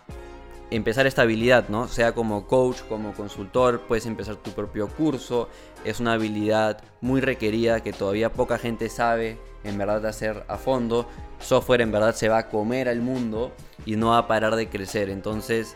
empezar 0.69 1.08
esta 1.08 1.22
habilidad, 1.22 1.69
¿no? 1.69 1.88
Sea 1.88 2.13
como 2.13 2.46
coach, 2.46 2.81
como 2.89 3.13
consultor, 3.13 3.81
puedes 3.88 4.05
empezar 4.05 4.36
tu 4.36 4.51
propio 4.51 4.89
curso. 4.89 5.48
Es 5.86 6.00
una 6.00 6.13
habilidad 6.13 6.81
muy 7.01 7.21
requerida 7.21 7.81
que 7.81 7.93
todavía 7.93 8.31
poca 8.31 8.57
gente 8.57 8.89
sabe 8.89 9.38
en 9.63 9.77
verdad 9.77 10.05
hacer 10.05 10.43
a 10.48 10.57
fondo 10.57 11.07
software 11.39 11.81
en 11.81 11.91
verdad 11.91 12.13
se 12.15 12.29
va 12.29 12.39
a 12.39 12.50
comer 12.50 12.89
al 12.89 13.01
mundo 13.01 13.53
y 13.86 13.95
no 13.95 14.09
va 14.09 14.19
a 14.19 14.27
parar 14.27 14.55
de 14.55 14.67
crecer. 14.67 15.09
Entonces, 15.09 15.75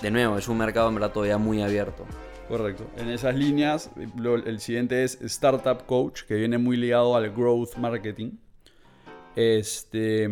de 0.00 0.10
nuevo, 0.10 0.38
es 0.38 0.48
un 0.48 0.58
mercado 0.58 0.88
en 0.88 0.94
verdad 0.94 1.12
todavía 1.12 1.38
muy 1.38 1.62
abierto. 1.62 2.06
Correcto. 2.48 2.84
En 2.96 3.08
esas 3.10 3.34
líneas, 3.36 3.90
el 3.96 4.60
siguiente 4.60 5.04
es 5.04 5.20
Startup 5.22 5.84
Coach, 5.86 6.22
que 6.22 6.34
viene 6.34 6.58
muy 6.58 6.76
ligado 6.76 7.14
al 7.14 7.30
growth 7.30 7.76
marketing. 7.76 8.32
Este, 9.36 10.28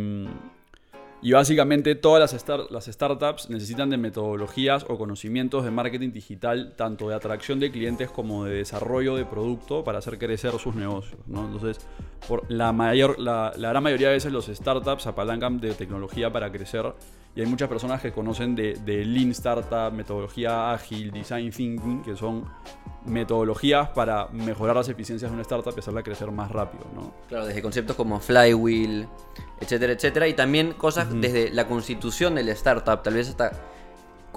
y 1.20 1.32
básicamente 1.32 1.94
todas 1.96 2.32
las, 2.32 2.70
las, 2.70 2.86
startups 2.86 3.50
necesitan 3.50 3.90
de 3.90 3.96
metodologías 3.96 4.84
o 4.88 4.96
conocimientos 4.96 5.64
de 5.64 5.70
marketing 5.70 6.12
digital, 6.12 6.74
tanto 6.76 7.08
de 7.08 7.16
atracción 7.16 7.58
de 7.58 7.72
clientes 7.72 8.08
como 8.08 8.44
de 8.44 8.54
desarrollo 8.54 9.16
de 9.16 9.24
producto 9.24 9.82
para 9.82 9.98
hacer 9.98 10.18
crecer 10.18 10.52
sus 10.58 10.76
negocios. 10.76 11.20
Entonces, 11.26 11.80
por 12.28 12.48
la, 12.48 12.72
mayor, 12.72 13.18
la, 13.18 13.52
la, 13.56 13.70
gran 13.70 13.82
mayoría 13.82 14.08
de 14.08 14.14
veces 14.14 14.32
los 14.32 14.46
startups 14.46 15.08
apalancan 15.08 15.58
de 15.58 15.74
tecnología 15.74 16.32
para 16.32 16.52
crecer 16.52 16.94
y 17.34 17.40
hay 17.40 17.46
muchas 17.46 17.68
personas 17.68 18.00
que 18.00 18.12
conocen 18.12 18.54
de, 18.54 18.74
de 18.74 19.04
Lean 19.04 19.30
Startup, 19.30 19.92
metodología 19.92 20.72
ágil, 20.72 21.10
Design 21.12 21.50
Thinking, 21.50 22.02
que 22.02 22.16
son 22.16 22.44
metodologías 23.04 23.88
para 23.90 24.26
mejorar 24.28 24.76
las 24.76 24.88
eficiencias 24.88 25.30
de 25.30 25.34
una 25.34 25.42
startup 25.42 25.72
y 25.76 25.80
hacerla 25.80 26.02
crecer 26.02 26.30
más 26.30 26.50
rápido, 26.50 26.84
¿no? 26.94 27.12
Claro, 27.28 27.46
desde 27.46 27.62
conceptos 27.62 27.96
como 27.96 28.20
flywheel, 28.20 29.08
etcétera, 29.60 29.92
etcétera, 29.92 30.28
y 30.28 30.34
también 30.34 30.72
cosas 30.72 31.08
desde 31.20 31.50
la 31.50 31.66
constitución 31.66 32.34
de 32.34 32.42
la 32.42 32.52
startup, 32.52 33.02
tal 33.02 33.14
vez 33.14 33.28
hasta 33.28 33.52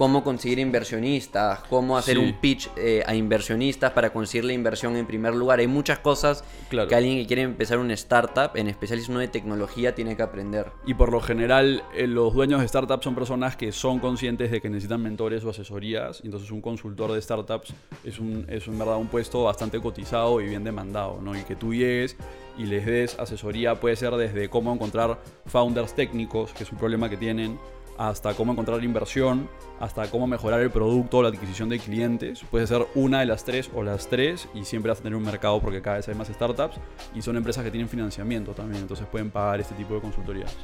cómo 0.02 0.24
conseguir 0.24 0.58
inversionistas, 0.58 1.60
cómo 1.70 1.96
hacer 1.96 2.18
un 2.18 2.32
pitch 2.32 2.68
eh, 2.76 3.04
a 3.06 3.14
inversionistas 3.14 3.92
para 3.92 4.12
conseguir 4.12 4.46
la 4.46 4.52
inversión 4.52 4.96
en 4.96 5.06
primer 5.06 5.32
lugar. 5.32 5.60
Hay 5.60 5.68
muchas 5.68 6.00
cosas 6.00 6.42
que 6.70 6.92
alguien 6.92 7.18
que 7.18 7.26
quiere 7.28 7.42
empezar 7.42 7.78
una 7.78 7.94
startup, 7.94 8.50
en 8.56 8.66
especial 8.66 8.98
si 8.98 9.04
es 9.04 9.08
uno 9.08 9.20
de 9.20 9.28
tecnología, 9.28 9.94
tiene 9.94 10.16
que 10.16 10.24
aprender. 10.24 10.72
Y 10.84 10.94
por 10.94 11.12
lo 11.12 11.20
general, 11.20 11.84
eh, 11.94 12.08
los 12.08 12.34
dueños 12.34 12.60
de 12.60 12.66
startups 12.66 13.04
son 13.04 13.14
personas 13.14 13.54
que 13.54 13.70
son 13.70 14.00
conscientes 14.00 14.50
de 14.50 14.60
que 14.60 14.68
necesitan 14.68 15.00
mentores 15.00 15.44
o 15.44 15.50
asesorías. 15.50 16.20
Entonces, 16.24 16.50
un 16.50 16.62
consultor 16.62 17.12
de 17.12 17.22
startups 17.22 17.72
es, 18.02 18.18
un, 18.18 18.44
es 18.48 18.66
en 18.66 18.76
verdad 18.80 18.96
un 18.96 19.06
puesto 19.06 19.44
bastante 19.44 19.80
cotizado 19.80 20.40
y 20.40 20.48
bien 20.48 20.64
demandado. 20.64 21.20
¿no? 21.22 21.38
Y 21.38 21.44
que 21.44 21.54
tú 21.54 21.74
llegues 21.74 22.16
y 22.58 22.64
les 22.64 22.84
des 22.84 23.16
asesoría 23.20 23.76
puede 23.76 23.94
ser 23.94 24.16
desde 24.16 24.48
cómo 24.48 24.74
encontrar 24.74 25.20
founders 25.46 25.94
técnicos, 25.94 26.52
que 26.54 26.64
es 26.64 26.72
un 26.72 26.78
problema 26.78 27.08
que 27.08 27.16
tienen 27.16 27.56
hasta 27.98 28.34
cómo 28.34 28.52
encontrar 28.52 28.82
inversión, 28.82 29.48
hasta 29.80 30.10
cómo 30.10 30.26
mejorar 30.26 30.60
el 30.60 30.70
producto 30.70 31.18
o 31.18 31.22
la 31.22 31.28
adquisición 31.28 31.68
de 31.68 31.78
clientes. 31.78 32.42
Puede 32.50 32.66
ser 32.66 32.86
una 32.94 33.20
de 33.20 33.26
las 33.26 33.44
tres 33.44 33.70
o 33.74 33.82
las 33.82 34.08
tres 34.08 34.48
y 34.54 34.64
siempre 34.64 34.90
vas 34.90 35.00
a 35.00 35.02
tener 35.02 35.16
un 35.16 35.24
mercado 35.24 35.60
porque 35.60 35.82
cada 35.82 35.96
vez 35.96 36.08
hay 36.08 36.14
más 36.14 36.28
startups 36.28 36.76
y 37.14 37.22
son 37.22 37.36
empresas 37.36 37.64
que 37.64 37.70
tienen 37.70 37.88
financiamiento 37.88 38.52
también, 38.52 38.82
entonces 38.82 39.06
pueden 39.06 39.30
pagar 39.30 39.60
este 39.60 39.74
tipo 39.74 39.94
de 39.94 40.00
consultorías. 40.00 40.54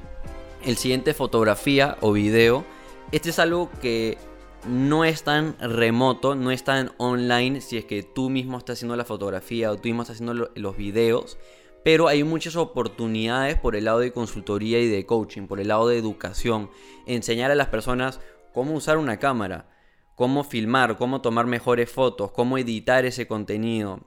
El 0.65 0.77
siguiente, 0.77 1.15
fotografía 1.15 1.97
o 2.01 2.13
video. 2.13 2.65
Este 3.13 3.31
es 3.31 3.39
algo 3.39 3.71
que 3.81 4.19
no 4.67 5.05
es 5.05 5.23
tan 5.23 5.57
remoto, 5.61 6.35
no 6.35 6.51
es 6.51 6.65
tan 6.65 6.91
online 6.99 7.61
si 7.61 7.79
es 7.79 7.85
que 7.85 8.03
tú 8.03 8.29
mismo 8.29 8.59
estás 8.59 8.79
haciendo 8.79 8.97
la 8.97 9.05
fotografía 9.05 9.71
o 9.71 9.77
tú 9.77 9.89
mismo 9.89 10.03
estás 10.03 10.17
haciendo 10.17 10.51
los 10.55 10.77
videos 10.77 11.39
pero 11.85 12.09
hay 12.09 12.25
muchas 12.25 12.57
oportunidades 12.57 13.57
por 13.57 13.77
el 13.77 13.85
lado 13.85 14.01
de 14.01 14.13
consultoría 14.13 14.81
y 14.81 14.89
de 14.89 15.07
coaching, 15.07 15.47
por 15.47 15.61
el 15.61 15.69
lado 15.69 15.89
de 15.89 15.99
educación. 15.99 16.71
Enseñar 17.07 17.51
a 17.51 17.55
las 17.55 17.69
personas 17.69 18.21
cómo 18.53 18.75
usar 18.75 18.99
una 18.99 19.19
cámara, 19.19 19.71
cómo 20.17 20.45
filmar, 20.45 20.97
cómo 20.97 21.21
tomar 21.21 21.47
mejores 21.47 21.91
fotos, 21.91 22.33
cómo 22.33 22.59
editar 22.59 23.05
ese 23.05 23.27
contenido, 23.27 24.01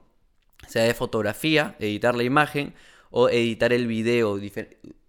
sea 0.68 0.84
de 0.84 0.94
fotografía, 0.94 1.74
editar 1.78 2.14
la 2.14 2.22
imagen 2.22 2.74
o 3.10 3.28
editar 3.28 3.72
el 3.72 3.86
video, 3.86 4.38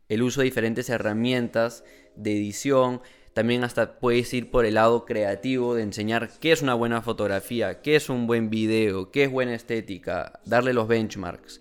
el 0.09 0.21
uso 0.21 0.41
de 0.41 0.45
diferentes 0.45 0.89
herramientas 0.89 1.83
de 2.15 2.31
edición. 2.31 3.01
También 3.33 3.63
hasta 3.63 3.99
puedes 3.99 4.33
ir 4.33 4.51
por 4.51 4.65
el 4.65 4.75
lado 4.75 5.05
creativo 5.05 5.75
de 5.75 5.83
enseñar 5.83 6.29
qué 6.39 6.51
es 6.51 6.61
una 6.61 6.73
buena 6.75 7.01
fotografía, 7.01 7.81
qué 7.81 7.95
es 7.95 8.09
un 8.09 8.27
buen 8.27 8.49
video, 8.49 9.11
qué 9.11 9.23
es 9.23 9.31
buena 9.31 9.55
estética, 9.55 10.39
darle 10.45 10.73
los 10.73 10.87
benchmarks. 10.87 11.59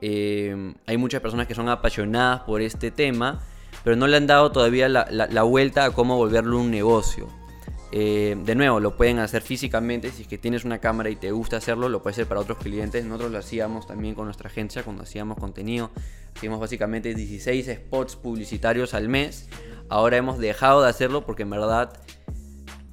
Em, 0.00 0.74
hay 0.86 0.96
muchas 0.96 1.20
personas 1.20 1.46
que 1.46 1.54
son 1.54 1.68
apasionadas 1.68 2.42
por 2.42 2.60
este 2.60 2.90
tema, 2.90 3.40
pero 3.84 3.96
no 3.96 4.06
le 4.06 4.16
han 4.16 4.26
dado 4.26 4.52
todavía 4.52 4.88
la, 4.88 5.42
vuelta 5.42 5.84
a 5.84 5.90
cómo 5.90 6.16
volverlo 6.16 6.58
un 6.58 6.70
negocio. 6.70 7.28
Eh, 7.92 8.36
de 8.44 8.54
nuevo, 8.54 8.80
lo 8.80 8.96
pueden 8.96 9.20
hacer 9.20 9.42
físicamente. 9.42 10.10
Si 10.10 10.22
es 10.22 10.28
que 10.28 10.38
tienes 10.38 10.64
una 10.64 10.78
cámara 10.78 11.08
y 11.08 11.16
te 11.16 11.30
gusta 11.30 11.56
hacerlo, 11.56 11.88
lo 11.88 12.02
puedes 12.02 12.16
hacer 12.16 12.26
para 12.26 12.40
otros 12.40 12.58
clientes. 12.58 13.04
Nosotros 13.04 13.30
lo 13.30 13.38
hacíamos 13.38 13.86
también 13.86 14.14
con 14.14 14.26
nuestra 14.26 14.48
agencia 14.48 14.82
cuando 14.82 15.04
hacíamos 15.04 15.38
contenido. 15.38 15.90
Hacíamos 16.36 16.60
básicamente 16.60 17.14
16 17.14 17.66
spots 17.66 18.16
publicitarios 18.16 18.92
al 18.92 19.08
mes. 19.08 19.48
Ahora 19.88 20.16
hemos 20.16 20.38
dejado 20.38 20.82
de 20.82 20.90
hacerlo 20.90 21.24
porque 21.24 21.44
en 21.44 21.50
verdad 21.50 21.92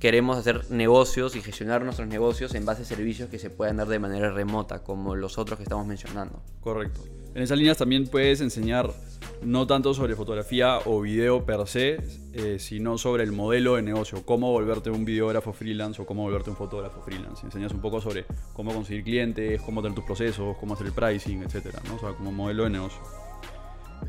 queremos 0.04 0.38
hacer 0.38 0.70
negocios 0.70 1.34
y 1.38 1.42
gestionar 1.42 1.82
nuestros 1.82 2.10
negocios 2.10 2.54
en 2.56 2.66
base 2.66 2.82
a 2.82 2.86
servicios 2.86 3.30
que 3.30 3.40
se 3.40 3.50
puedan 3.50 3.78
dar 3.78 3.88
de 3.88 4.00
manera 4.00 4.34
remota, 4.34 4.84
como 4.84 5.16
los 5.16 5.38
otros 5.38 5.56
que 5.56 5.64
estamos 5.64 5.88
mencionando. 5.88 6.44
Correcto. 6.60 7.06
En 7.34 7.42
esas 7.42 7.58
líneas 7.58 7.78
también 7.78 8.08
puedes 8.08 8.42
enseñar 8.42 8.92
no 9.44 9.66
tanto 9.66 9.94
sobre 9.94 10.18
fotografía 10.18 10.80
o 10.84 11.00
video 11.00 11.46
per 11.46 11.66
se, 11.70 12.00
eh, 12.34 12.58
sino 12.60 12.98
sobre 12.98 13.24
el 13.24 13.32
modelo 13.32 13.78
de 13.78 13.82
negocio, 13.82 14.26
cómo 14.26 14.52
volverte 14.52 14.90
un 14.90 15.06
videógrafo 15.06 15.54
freelance 15.54 16.02
o 16.02 16.06
cómo 16.06 16.24
volverte 16.24 16.50
un 16.50 16.58
fotógrafo 16.58 17.02
freelance. 17.02 17.46
Enseñas 17.46 17.72
un 17.72 17.80
poco 17.80 18.02
sobre 18.02 18.26
cómo 18.52 18.74
conseguir 18.74 19.06
clientes, 19.06 19.62
cómo 19.62 19.82
tener 19.82 19.96
tus 19.96 20.04
procesos, 20.04 20.58
cómo 20.58 20.74
hacer 20.74 20.88
el 20.88 20.92
pricing, 20.92 21.44
etc. 21.44 21.78
¿no? 21.88 21.96
O 21.96 22.00
sea, 22.00 22.10
como 22.10 22.34
modelo 22.34 22.66
de 22.66 22.72
negocio. 22.72 23.00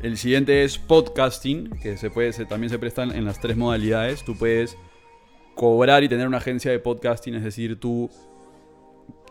El 0.03 0.17
siguiente 0.17 0.65
es 0.65 0.77
podcasting, 0.77 1.69
que 1.81 1.95
se 1.95 2.09
puede, 2.09 2.33
también 2.43 2.69
se 2.69 2.79
prestan 2.79 3.15
en 3.15 3.23
las 3.23 3.39
tres 3.39 3.55
modalidades. 3.55 4.25
Tú 4.25 4.37
puedes 4.37 4.77
cobrar 5.55 6.03
y 6.03 6.09
tener 6.09 6.27
una 6.27 6.37
agencia 6.37 6.71
de 6.71 6.79
podcasting, 6.79 7.35
es 7.35 7.43
decir, 7.43 7.79
tú 7.79 8.09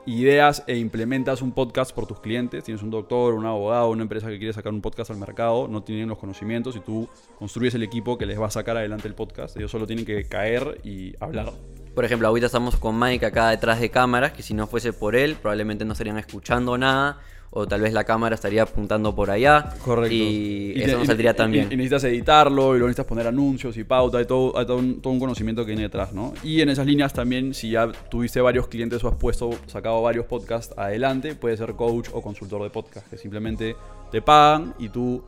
ideas 0.06 0.64
e 0.66 0.76
implementas 0.76 1.42
un 1.42 1.52
podcast 1.52 1.94
por 1.94 2.06
tus 2.06 2.20
clientes. 2.20 2.64
Tienes 2.64 2.82
un 2.82 2.90
doctor, 2.90 3.34
un 3.34 3.46
abogado, 3.46 3.90
una 3.90 4.02
empresa 4.02 4.28
que 4.28 4.38
quiere 4.38 4.52
sacar 4.52 4.72
un 4.72 4.80
podcast 4.80 5.10
al 5.10 5.18
mercado, 5.18 5.68
no 5.68 5.82
tienen 5.82 6.08
los 6.08 6.18
conocimientos 6.18 6.76
y 6.76 6.80
tú 6.80 7.08
construyes 7.38 7.74
el 7.74 7.82
equipo 7.82 8.18
que 8.18 8.26
les 8.26 8.40
va 8.40 8.46
a 8.46 8.50
sacar 8.50 8.76
adelante 8.76 9.08
el 9.08 9.14
podcast. 9.14 9.56
Ellos 9.56 9.70
solo 9.70 9.86
tienen 9.86 10.04
que 10.04 10.24
caer 10.24 10.80
y 10.84 11.14
hablar. 11.20 11.52
Por 11.94 12.04
ejemplo, 12.04 12.28
ahorita 12.28 12.46
estamos 12.46 12.76
con 12.76 12.98
Mike 12.98 13.26
acá 13.26 13.50
detrás 13.50 13.80
de 13.80 13.90
cámaras, 13.90 14.32
que 14.32 14.42
si 14.42 14.52
no 14.52 14.66
fuese 14.66 14.92
por 14.92 15.14
él, 15.14 15.36
probablemente 15.36 15.84
no 15.84 15.92
estarían 15.92 16.18
escuchando 16.18 16.76
nada 16.76 17.20
o 17.56 17.68
tal 17.68 17.80
vez 17.80 17.92
la 17.92 18.02
cámara 18.02 18.34
estaría 18.34 18.64
apuntando 18.64 19.14
por 19.14 19.30
allá. 19.30 19.74
Correcto. 19.84 20.12
Y, 20.12 20.72
eso 20.74 20.98
no 20.98 21.04
saldría 21.04 21.36
tan 21.36 21.52
bien. 21.52 21.68
Y, 21.70 21.76
necesitas 21.76 22.02
editarlo, 22.02 22.74
y 22.74 22.80
lo 22.80 22.86
necesitas 22.86 23.06
poner 23.06 23.28
anuncios 23.28 23.76
y 23.76 23.84
pauta, 23.84 24.18
hay 24.18 24.24
todo, 24.26 24.52
todo, 24.66 24.78
un, 24.78 25.20
conocimiento 25.20 25.62
que 25.64 25.68
viene 25.68 25.82
detrás, 25.82 26.12
¿no? 26.12 26.34
Y 26.42 26.62
en 26.62 26.68
esas 26.68 26.84
líneas 26.84 27.12
también, 27.12 27.54
si 27.54 27.70
ya 27.70 27.92
tuviste 28.10 28.40
varios 28.40 28.66
clientes 28.66 29.04
o 29.04 29.08
has 29.08 29.14
puesto, 29.14 29.50
sacado 29.68 30.02
varios 30.02 30.26
podcasts 30.26 30.74
adelante, 30.76 31.36
puedes 31.36 31.60
ser 31.60 31.74
coach 31.74 32.08
o 32.12 32.20
consultor 32.20 32.60
de 32.64 32.70
podcast, 32.70 33.08
que 33.08 33.16
simplemente 33.16 33.76
te 34.10 34.20
pagan 34.20 34.74
y 34.80 34.88
tú 34.88 35.22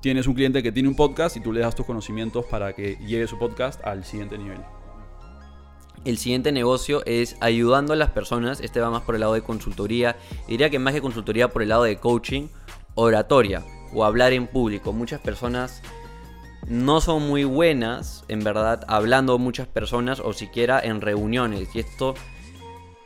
tienes 0.00 0.26
un 0.26 0.32
cliente 0.32 0.62
que 0.62 0.72
tiene 0.72 0.88
un 0.88 0.96
podcast 0.96 1.36
y 1.36 1.40
tú 1.40 1.52
le 1.52 1.60
das 1.60 1.74
tus 1.74 1.84
conocimientos 1.84 2.46
para 2.46 2.72
que 2.72 2.96
lleve 3.06 3.26
su 3.26 3.38
podcast 3.38 3.84
al 3.84 4.02
siguiente 4.02 4.38
nivel. 4.38 4.60
El 6.06 6.18
siguiente 6.18 6.52
negocio 6.52 7.04
es 7.04 7.36
ayudando 7.40 7.92
a 7.92 7.96
las 7.96 8.10
personas, 8.10 8.60
este 8.60 8.78
va 8.78 8.90
más 8.90 9.02
por 9.02 9.16
el 9.16 9.22
lado 9.22 9.34
de 9.34 9.42
consultoría, 9.42 10.14
diría 10.46 10.70
que 10.70 10.78
más 10.78 10.94
que 10.94 11.00
consultoría 11.00 11.48
por 11.48 11.62
el 11.62 11.70
lado 11.70 11.82
de 11.82 11.96
coaching, 11.96 12.46
oratoria 12.94 13.64
o 13.92 14.04
hablar 14.04 14.32
en 14.32 14.46
público. 14.46 14.92
Muchas 14.92 15.20
personas 15.20 15.82
no 16.68 17.00
son 17.00 17.26
muy 17.26 17.42
buenas, 17.42 18.24
en 18.28 18.44
verdad, 18.44 18.84
hablando 18.86 19.36
muchas 19.38 19.66
personas 19.66 20.20
o 20.20 20.32
siquiera 20.32 20.78
en 20.78 21.00
reuniones. 21.00 21.74
Y 21.74 21.80
esto 21.80 22.14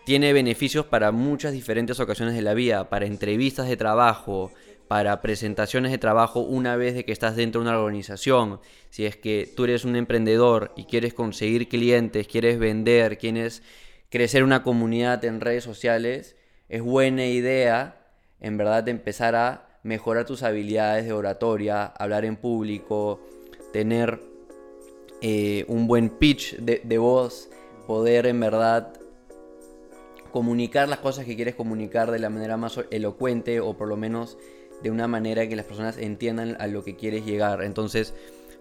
tiene 0.04 0.34
beneficios 0.34 0.84
para 0.84 1.10
muchas 1.10 1.54
diferentes 1.54 2.00
ocasiones 2.00 2.34
de 2.34 2.42
la 2.42 2.52
vida, 2.52 2.90
para 2.90 3.06
entrevistas 3.06 3.66
de 3.66 3.78
trabajo, 3.78 4.52
para 4.90 5.20
presentaciones 5.20 5.92
de 5.92 5.98
trabajo 5.98 6.40
una 6.40 6.74
vez 6.74 6.96
de 6.96 7.04
que 7.04 7.12
estás 7.12 7.36
dentro 7.36 7.60
de 7.60 7.68
una 7.68 7.78
organización. 7.78 8.58
Si 8.90 9.06
es 9.06 9.14
que 9.14 9.48
tú 9.54 9.62
eres 9.62 9.84
un 9.84 9.94
emprendedor 9.94 10.72
y 10.74 10.86
quieres 10.86 11.14
conseguir 11.14 11.68
clientes, 11.68 12.26
quieres 12.26 12.58
vender, 12.58 13.16
quieres 13.16 13.62
crecer 14.08 14.42
una 14.42 14.64
comunidad 14.64 15.24
en 15.24 15.40
redes 15.40 15.62
sociales, 15.62 16.34
es 16.68 16.82
buena 16.82 17.24
idea 17.24 18.04
en 18.40 18.56
verdad 18.56 18.88
empezar 18.88 19.36
a 19.36 19.78
mejorar 19.84 20.26
tus 20.26 20.42
habilidades 20.42 21.04
de 21.04 21.12
oratoria, 21.12 21.84
hablar 21.84 22.24
en 22.24 22.34
público, 22.34 23.20
tener 23.72 24.20
eh, 25.22 25.66
un 25.68 25.86
buen 25.86 26.10
pitch 26.10 26.56
de 26.56 26.98
voz, 26.98 27.48
poder 27.86 28.26
en 28.26 28.40
verdad 28.40 28.92
comunicar 30.32 30.88
las 30.88 30.98
cosas 30.98 31.26
que 31.26 31.36
quieres 31.36 31.54
comunicar 31.54 32.10
de 32.10 32.18
la 32.18 32.28
manera 32.28 32.56
más 32.56 32.80
elocuente 32.90 33.60
o 33.60 33.74
por 33.74 33.86
lo 33.86 33.96
menos 33.96 34.36
de 34.82 34.90
una 34.90 35.08
manera 35.08 35.48
que 35.48 35.56
las 35.56 35.66
personas 35.66 35.98
entiendan 35.98 36.56
a 36.60 36.66
lo 36.66 36.84
que 36.84 36.96
quieres 36.96 37.24
llegar. 37.24 37.62
Entonces 37.62 38.14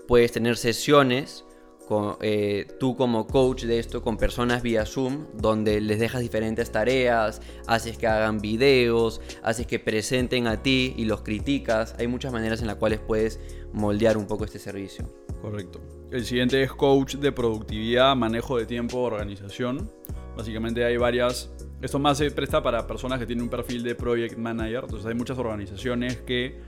puedes 0.07 0.31
tener 0.31 0.57
sesiones 0.57 1.45
con, 1.87 2.17
eh, 2.21 2.67
tú 2.79 2.95
como 2.95 3.25
coach 3.25 3.63
de 3.63 3.79
esto 3.79 4.03
con 4.03 4.17
personas 4.17 4.61
vía 4.61 4.85
Zoom, 4.85 5.25
donde 5.33 5.81
les 5.81 5.99
dejas 5.99 6.21
diferentes 6.21 6.71
tareas, 6.71 7.41
haces 7.65 7.97
que 7.97 8.05
hagan 8.05 8.39
videos, 8.39 9.21
haces 9.41 9.65
que 9.65 9.79
presenten 9.79 10.45
a 10.45 10.61
ti 10.61 10.93
y 10.97 11.05
los 11.05 11.21
criticas. 11.21 11.95
Hay 11.97 12.07
muchas 12.07 12.31
maneras 12.31 12.61
en 12.61 12.67
las 12.67 12.75
cuales 12.75 12.99
puedes 12.99 13.39
moldear 13.73 14.17
un 14.17 14.27
poco 14.27 14.45
este 14.45 14.59
servicio. 14.59 15.05
Correcto. 15.41 15.81
El 16.11 16.25
siguiente 16.25 16.61
es 16.61 16.71
coach 16.71 17.15
de 17.15 17.31
productividad, 17.31 18.15
manejo 18.15 18.57
de 18.57 18.67
tiempo, 18.67 18.99
organización. 18.99 19.91
Básicamente 20.37 20.85
hay 20.85 20.97
varias 20.97 21.49
esto 21.81 21.99
más 21.99 22.17
se 22.17 22.29
presta 22.31 22.61
para 22.61 22.85
personas 22.85 23.19
que 23.19 23.25
tienen 23.25 23.43
un 23.43 23.49
perfil 23.49 23.83
de 23.83 23.95
project 23.95 24.37
manager. 24.37 24.83
Entonces 24.83 25.05
hay 25.05 25.15
muchas 25.15 25.37
organizaciones 25.37 26.17
que 26.17 26.59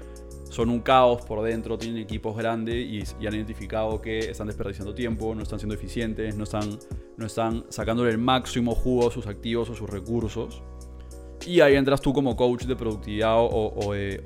son 0.50 0.69
un 0.69 0.82
caos 0.82 1.24
por 1.26 1.41
dentro, 1.43 1.78
tienen 1.78 2.02
equipos 2.02 2.36
grandes 2.36 2.76
y, 2.76 3.26
han 3.26 3.34
identificado 3.34 4.02
que 4.02 4.19
están 4.19 4.47
desperdiciando 4.47 4.93
tiempo, 4.93 5.34
no 5.34 5.43
están 5.43 5.60
siendo 5.60 5.76
eficientes, 5.76 6.36
no 6.36 6.43
están, 6.43 6.78
no 7.17 7.26
están 7.26 7.65
el 7.78 8.17
máximo 8.17 8.76
jugo 8.76 9.08
a 9.08 9.12
sus 9.12 9.28
activos 9.28 9.69
o 9.69 9.76
sus 9.76 9.89
recursos. 9.89 10.62
Y 11.45 11.62
ahí 11.62 11.75
entras 11.75 12.01
tú 12.01 12.13
como 12.13 12.36
coach 12.36 12.63
de 12.63 12.75
productividad 12.75 13.36
o, 13.38 13.93
de, 13.93 14.21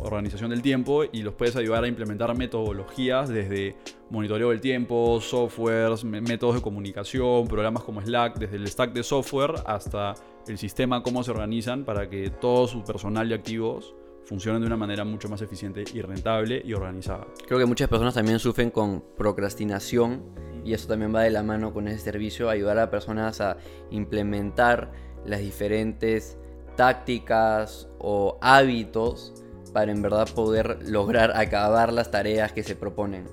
organización 0.00 0.50
del 0.50 0.62
tiempo 0.62 1.04
y 1.04 1.22
los 1.22 1.34
puedes 1.34 1.56
ayudar 1.56 1.84
a 1.84 1.88
implementar 1.88 2.36
metodologías 2.36 3.28
desde 3.28 3.76
monitoreo 4.10 4.50
del 4.50 4.60
tiempo, 4.60 5.20
softwares, 5.20 6.04
métodos 6.04 6.56
de 6.56 6.62
comunicación, 6.62 7.46
programas 7.46 7.82
como 7.82 8.00
Slack, 8.00 8.38
desde 8.38 8.56
el 8.56 8.66
stack 8.68 8.92
de 8.92 9.02
software 9.02 9.54
hasta 9.66 10.14
el 10.46 10.58
sistema, 10.58 11.02
cómo 11.02 11.22
se 11.22 11.30
organizan 11.30 11.84
para 11.84 12.08
que 12.08 12.30
todo 12.30 12.66
su 12.66 12.82
personal 12.82 13.30
y 13.30 13.34
activos 13.34 13.94
funcionen 14.24 14.60
de 14.60 14.66
una 14.66 14.76
manera 14.76 15.04
mucho 15.04 15.28
más 15.28 15.40
eficiente 15.40 15.84
y 15.94 16.00
rentable 16.00 16.60
y 16.64 16.74
organizada. 16.74 17.26
Creo 17.46 17.60
que 17.60 17.66
muchas 17.66 17.88
personas 17.88 18.14
también 18.14 18.38
sufren 18.40 18.70
con 18.70 19.04
procrastinación 19.16 20.22
y 20.64 20.74
eso 20.74 20.88
también 20.88 21.14
va 21.14 21.22
de 21.22 21.30
la 21.30 21.44
mano 21.44 21.72
con 21.72 21.86
ese 21.86 22.00
servicio, 22.00 22.50
ayudar 22.50 22.78
a 22.78 22.90
personas 22.90 23.40
a 23.40 23.56
implementar 23.90 24.90
las 25.24 25.40
diferentes 25.40 26.38
tácticas 26.76 27.88
o 27.98 28.38
hábitos 28.40 29.32
para 29.72 29.92
en 29.92 30.02
verdad 30.02 30.28
poder 30.34 30.78
lograr 30.86 31.36
acabar 31.36 31.92
las 31.92 32.10
tareas 32.10 32.52
que 32.52 32.62
se 32.62 32.76
proponen. 32.76 33.26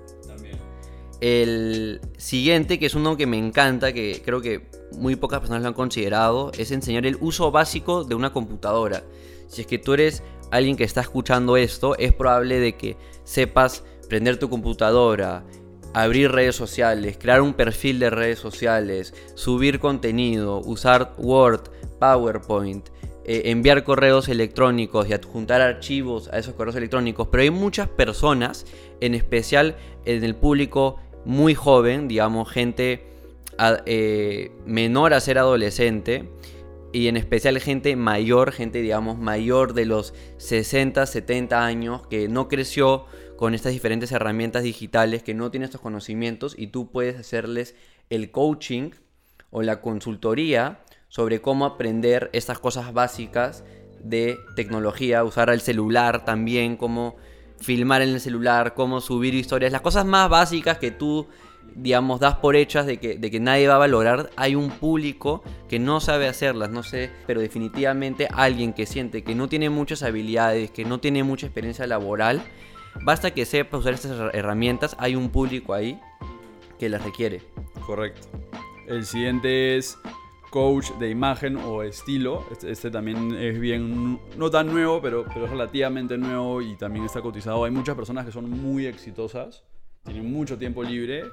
El 1.22 2.02
siguiente, 2.18 2.80
que 2.80 2.88
es 2.88 2.96
uno 2.96 3.16
que 3.16 3.26
me 3.26 3.38
encanta, 3.38 3.94
que 3.94 4.22
creo 4.26 4.42
que 4.42 4.68
muy 4.98 5.16
pocas 5.16 5.40
personas 5.40 5.62
lo 5.62 5.70
han 5.70 5.74
considerado, 5.74 6.52
es 6.58 6.72
enseñar 6.72 7.06
el 7.06 7.18
uso 7.22 7.50
básico 7.50 8.04
de 8.04 8.16
una 8.16 8.34
computadora. 8.34 9.04
Si 9.48 9.62
es 9.62 9.68
que 9.68 9.78
tú 9.78 9.94
eres 9.94 10.22
alguien 10.52 10.76
que 10.76 10.84
está 10.84 11.00
escuchando 11.00 11.56
esto, 11.56 11.98
es 11.98 12.14
probable 12.14 12.60
de 12.60 12.76
que 12.76 12.98
sepas 13.24 13.86
prender 14.10 14.38
tu 14.38 14.50
computadora, 14.50 15.46
abrir 15.94 16.32
redes 16.32 16.56
sociales, 16.56 17.18
crear 17.18 17.42
un 17.42 17.54
perfil 17.54 18.00
de 18.00 18.10
redes 18.10 18.40
sociales, 18.40 19.14
subir 19.36 19.80
contenido, 19.80 20.60
usar 20.60 21.14
Word, 21.18 21.70
PowerPoint, 22.00 22.90
eh, 23.26 23.44
enviar 23.46 23.84
correos 23.84 24.28
electrónicos 24.28 25.08
y 25.08 25.14
adjuntar 25.14 25.62
archivos 25.62 26.30
a 26.30 26.40
esos 26.40 26.56
correos 26.56 26.76
electrónicos, 26.76 27.28
pero 27.30 27.44
hay 27.44 27.52
muchas 27.52 27.88
personas, 27.88 28.66
en 29.00 29.16
especial 29.16 29.76
en 30.06 30.24
el 30.24 30.36
público 30.36 31.00
muy 31.26 31.56
joven, 31.56 32.08
digamos, 32.08 32.52
gente 32.52 33.08
eh, 33.86 34.52
menor 34.66 35.14
a 35.14 35.20
ser 35.20 35.38
adolescente, 35.38 36.30
y 36.94 37.08
en 37.08 37.18
especial 37.18 37.60
gente 37.60 37.96
mayor, 37.96 38.52
gente 38.52 38.82
digamos 38.82 39.18
mayor 39.18 39.74
de 39.74 39.86
los 39.86 40.14
60, 40.38 41.06
70 41.06 41.66
años, 41.66 42.06
que 42.08 42.28
no 42.28 42.48
creció 42.48 43.06
con 43.36 43.56
estas 43.56 43.74
diferentes 43.74 44.12
herramientas 44.12 44.64
digitales, 44.64 45.24
que 45.24 45.34
no 45.34 45.50
tiene 45.50 45.66
estos 45.66 45.82
conocimientos 45.82 46.56
y 46.58 46.68
tú 46.68 46.92
puedes 46.92 47.18
hacerles 47.18 47.76
el 48.10 48.32
coaching 48.32 48.92
o 49.50 49.64
la 49.64 49.82
consultoría 49.82 50.80
sobre 51.14 51.42
cómo 51.42 51.66
aprender 51.66 52.32
estas 52.34 52.58
cosas 52.58 52.92
básicas 52.92 53.64
de 54.04 54.40
tecnología, 54.56 55.24
usar 55.24 55.52
el 55.52 55.62
celular 55.62 56.26
también, 56.26 56.76
cómo 56.76 57.18
filmar 57.60 58.02
en 58.02 58.10
el 58.10 58.20
celular, 58.20 58.74
cómo 58.74 59.00
subir 59.00 59.36
historias, 59.36 59.72
las 59.72 59.82
cosas 59.82 60.08
más 60.08 60.28
básicas 60.28 60.80
que 60.80 60.90
tú, 60.90 61.28
digamos, 61.76 62.20
das 62.20 62.38
por 62.38 62.56
hechas 62.56 62.88
de 62.88 62.98
que, 62.98 63.20
de 63.20 63.30
que 63.30 63.40
nadie 63.40 63.68
va 63.68 63.76
a 63.76 63.78
valorar, 63.78 64.32
hay 64.38 64.56
un 64.56 64.72
público 64.72 65.44
que 65.70 65.78
no 65.78 66.00
sabe 66.00 66.28
hacerlas, 66.28 66.72
no 66.72 66.82
sé, 66.82 67.12
pero 67.28 67.42
definitivamente 67.42 68.28
alguien 68.34 68.74
que 68.74 68.88
siente 68.88 69.24
que 69.24 69.36
no 69.36 69.48
tiene 69.48 69.70
muchas 69.70 70.02
habilidades, 70.02 70.72
que 70.72 70.84
no 70.84 71.00
tiene 71.00 71.22
mucha 71.22 71.46
experiencia 71.46 71.86
laboral, 71.86 72.42
basta 73.04 73.36
que 73.36 73.46
sepa 73.46 73.78
usar 73.78 73.94
estas 73.94 74.34
herramientas, 74.34 74.96
hay 74.98 75.16
un 75.16 75.30
público 75.30 75.76
ahí 75.76 76.02
que 76.80 76.90
las 76.90 77.04
requiere. 77.04 77.44
Correcto. 77.86 78.28
El 78.88 79.06
siguiente 79.06 79.78
es 79.78 79.96
coach 80.54 80.92
de 81.00 81.10
imagen 81.10 81.56
o 81.58 81.82
estilo. 81.82 82.46
Este, 82.52 82.70
este 82.70 82.92
también 82.92 83.34
es 83.34 83.60
bien, 83.60 84.20
no 84.38 84.52
tan 84.52 84.68
nuevo, 84.68 85.02
pero, 85.02 85.26
pero 85.34 85.46
es 85.46 85.52
relativamente 85.52 86.16
nuevo 86.16 86.62
y 86.62 86.78
también 86.78 87.06
está 87.06 87.22
cotizado. 87.22 87.64
Hay 87.66 87.72
muchas 87.72 87.96
personas 87.96 88.24
que 88.24 88.32
son 88.32 88.48
muy 88.48 88.86
exitosas, 88.86 89.64
tienen 90.04 90.32
mucho 90.32 90.56
tiempo 90.60 90.84
libre 90.84 91.24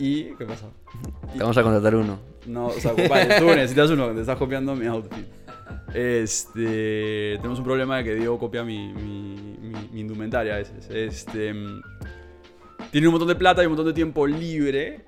y... 0.00 0.34
¿Qué 0.34 0.44
pasa? 0.44 0.66
Te 1.32 1.38
vamos 1.38 1.56
a 1.56 1.62
contratar 1.62 1.94
uno. 1.94 2.18
No, 2.46 2.66
o 2.66 2.72
sea, 2.72 2.92
vale, 3.08 3.38
tú 3.38 3.46
necesitas 3.46 3.88
uno, 3.90 4.08
te 4.12 4.22
estás 4.22 4.36
copiando 4.36 4.74
mi 4.74 4.86
outfit. 4.86 5.26
Este, 5.94 7.36
tenemos 7.36 7.60
un 7.60 7.64
problema 7.64 7.98
de 7.98 8.04
que 8.04 8.14
Diego 8.16 8.36
copia 8.36 8.64
mi, 8.64 8.92
mi, 8.92 9.56
mi- 9.60 9.88
mi 9.92 10.00
indumentaria 10.00 10.54
a 10.54 10.58
veces. 10.58 10.90
Este, 10.90 11.54
tiene 12.90 13.06
un 13.06 13.12
montón 13.12 13.28
de 13.28 13.36
plata 13.36 13.62
y 13.62 13.66
un 13.66 13.72
montón 13.72 13.86
de 13.86 13.92
tiempo 13.92 14.26
libre 14.26 15.04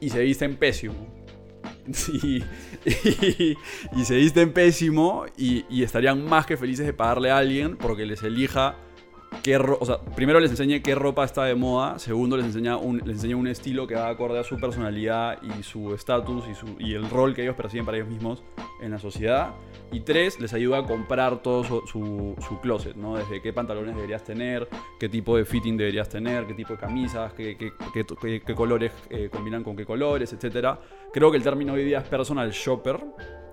y 0.00 0.08
se 0.08 0.22
viste 0.22 0.46
en 0.46 0.56
pésimo. 0.56 1.17
Y, 2.12 2.42
y- 2.84 3.56
y 3.96 4.04
se 4.04 4.16
visten 4.16 4.52
pésimo 4.52 5.24
y 5.36 5.82
estarían 5.82 6.24
más 6.24 6.46
que 6.46 6.56
felices 6.56 6.86
de 6.86 6.92
pagarle 6.92 7.30
a 7.30 7.38
alguien 7.38 7.76
porque 7.76 8.06
les 8.06 8.22
elija 8.22 8.76
qué 9.42 9.58
primero 10.14 10.40
les 10.40 10.50
enseñe 10.50 10.80
qué 10.82 10.94
ropa 10.94 11.24
está 11.24 11.44
de 11.44 11.54
moda, 11.54 11.98
segundo 11.98 12.36
les 12.36 12.46
enseña 12.46 12.76
un, 12.76 13.00
enseña 13.08 13.36
un 13.36 13.46
estilo 13.46 13.86
que 13.86 13.94
va 13.94 14.08
acorde 14.08 14.38
a 14.38 14.44
su 14.44 14.56
personalidad 14.58 15.38
y 15.42 15.62
su 15.62 15.94
estatus 15.94 16.44
y, 16.78 16.94
el 16.94 17.08
rol 17.08 17.34
que 17.34 17.42
ellos 17.42 17.54
perciben 17.54 17.84
para 17.86 17.98
ellos 17.98 18.08
mismos 18.08 18.42
en 18.80 18.90
la 18.90 18.98
sociedad. 18.98 19.50
Y 19.90 20.00
tres, 20.00 20.38
les 20.40 20.52
ayuda 20.52 20.78
a 20.78 20.82
comprar 20.84 21.42
todo 21.42 21.64
su, 21.64 21.82
su- 21.86 22.34
closet, 22.60 22.96
¿no? 22.96 23.16
Desde 23.16 23.40
qué 23.40 23.52
pantalones 23.52 23.94
deberías 23.94 24.22
tener, 24.24 24.68
qué 24.98 25.08
tipo 25.08 25.36
de 25.36 25.44
fitting 25.44 25.76
deberías 25.76 26.08
tener, 26.08 26.46
qué 26.46 26.54
tipo 26.54 26.74
de 26.74 26.78
camisas, 26.78 27.32
qué, 27.32 27.56
colores 28.54 28.92
eh, 29.10 29.28
combinan 29.32 29.62
con 29.64 29.76
qué 29.76 29.86
colores, 29.86 30.32
etc. 30.32 30.76
Creo 31.12 31.30
que 31.30 31.36
el 31.38 31.42
término 31.42 31.72
hoy 31.74 31.84
día 31.84 31.98
es 31.98 32.08
personal 32.08 32.50
shopper, 32.50 32.98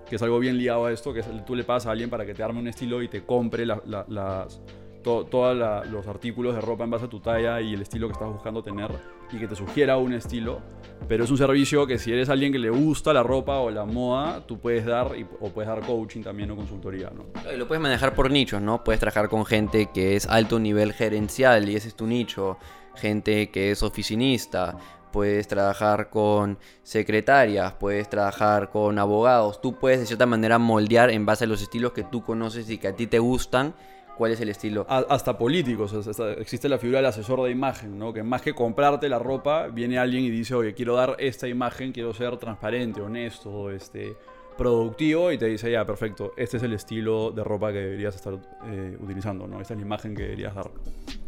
que 0.08 0.16
es 0.16 0.22
algo 0.22 0.38
bien 0.38 0.58
ligado 0.58 0.86
a 0.86 0.92
esto, 0.92 1.12
que 1.14 1.20
es 1.20 1.44
tú 1.46 1.54
le 1.54 1.64
pagas 1.64 1.86
a 1.86 1.90
alguien 1.92 2.10
para 2.10 2.26
que 2.26 2.34
te 2.34 2.42
arme 2.42 2.60
un 2.60 2.68
estilo 2.68 3.02
y 3.02 3.08
te 3.08 3.24
compre 3.24 3.64
la- 3.66 3.80
la- 3.86 4.04
las, 4.08 4.60
to- 5.06 5.24
todos 5.24 5.56
los 5.88 6.06
artículos 6.08 6.56
de 6.56 6.60
ropa 6.60 6.82
en 6.82 6.90
base 6.90 7.04
a 7.04 7.08
tu 7.08 7.20
talla 7.20 7.60
y 7.60 7.74
el 7.74 7.82
estilo 7.82 8.08
que 8.08 8.14
estás 8.14 8.28
buscando 8.28 8.60
tener 8.60 8.90
y 9.32 9.38
que 9.38 9.46
te 9.46 9.54
sugiera 9.54 9.96
un 9.98 10.12
estilo. 10.12 10.60
Pero 11.06 11.22
es 11.22 11.30
un 11.30 11.38
servicio 11.38 11.86
que 11.86 11.96
si 11.98 12.12
eres 12.12 12.28
alguien 12.28 12.50
que 12.50 12.58
le 12.58 12.70
gusta 12.70 13.12
la 13.12 13.22
ropa 13.22 13.58
o 13.60 13.70
la 13.70 13.84
moda, 13.84 14.44
tú 14.46 14.58
puedes 14.58 14.84
dar 14.84 15.12
o 15.40 15.48
puedes 15.50 15.68
dar 15.68 15.80
coaching 15.86 16.22
también 16.22 16.50
o 16.50 16.56
consultoría, 16.56 17.10
¿no? 17.14 17.24
Lo 17.56 17.68
puedes 17.68 17.80
manejar 17.80 18.14
por 18.16 18.30
nichos, 18.32 18.60
¿no? 18.60 18.82
Puedes 18.82 18.98
trabajar 18.98 19.28
con 19.28 19.46
gente 19.46 19.90
que 19.94 20.16
es 20.16 20.26
alto 20.26 20.58
nivel 20.58 20.92
gerencial 20.92 21.68
y 21.68 21.76
ese 21.76 21.86
es 21.88 21.94
tu 21.94 22.06
nicho. 22.08 22.58
Gente 22.96 23.50
que 23.50 23.70
es 23.70 23.82
oficinista. 23.84 24.76
Puedes 25.12 25.46
trabajar 25.48 26.10
con 26.10 26.58
secretarias, 26.82 27.74
puedes 27.74 28.10
trabajar 28.10 28.70
con 28.70 28.98
abogados. 28.98 29.60
Tú 29.60 29.74
puedes 29.76 30.00
de 30.00 30.06
cierta 30.06 30.26
manera 30.26 30.58
moldear 30.58 31.10
en 31.10 31.24
base 31.24 31.44
a 31.44 31.46
los 31.46 31.62
estilos 31.62 31.92
que 31.92 32.02
tú 32.02 32.22
conoces 32.24 32.68
y 32.70 32.78
que 32.78 32.88
a 32.88 32.96
ti 32.96 33.06
te 33.06 33.18
gustan. 33.18 33.74
¿Cuál 34.16 34.32
es 34.32 34.40
el 34.40 34.48
estilo? 34.48 34.86
A- 34.88 35.04
hasta 35.10 35.36
políticos, 35.36 35.92
o 35.92 36.02
sea, 36.02 36.10
hasta- 36.10 36.32
existe 36.34 36.68
la 36.68 36.78
figura 36.78 36.98
del 36.98 37.06
asesor 37.06 37.42
de 37.42 37.50
imagen, 37.50 37.98
¿no? 37.98 38.12
Que 38.12 38.22
más 38.22 38.40
que 38.42 38.54
comprarte 38.54 39.08
la 39.08 39.18
ropa, 39.18 39.66
viene 39.68 39.98
alguien 39.98 40.24
y 40.24 40.30
dice, 40.30 40.54
oye, 40.54 40.72
quiero 40.74 40.94
dar 40.94 41.16
esta 41.18 41.46
imagen, 41.48 41.92
quiero 41.92 42.14
ser 42.14 42.36
transparente, 42.38 43.00
honesto, 43.02 43.70
este, 43.70 44.14
productivo, 44.56 45.30
y 45.32 45.36
te 45.36 45.44
dice, 45.44 45.70
ya, 45.70 45.84
perfecto, 45.84 46.32
este 46.38 46.56
es 46.56 46.62
el 46.62 46.72
estilo 46.72 47.30
de 47.30 47.44
ropa 47.44 47.72
que 47.72 47.78
deberías 47.78 48.14
estar 48.14 48.38
eh, 48.64 48.96
utilizando, 49.00 49.46
¿no? 49.46 49.60
Esta 49.60 49.74
es 49.74 49.80
la 49.80 49.84
imagen 49.86 50.16
que 50.16 50.22
deberías 50.22 50.54
dar. 50.54 50.70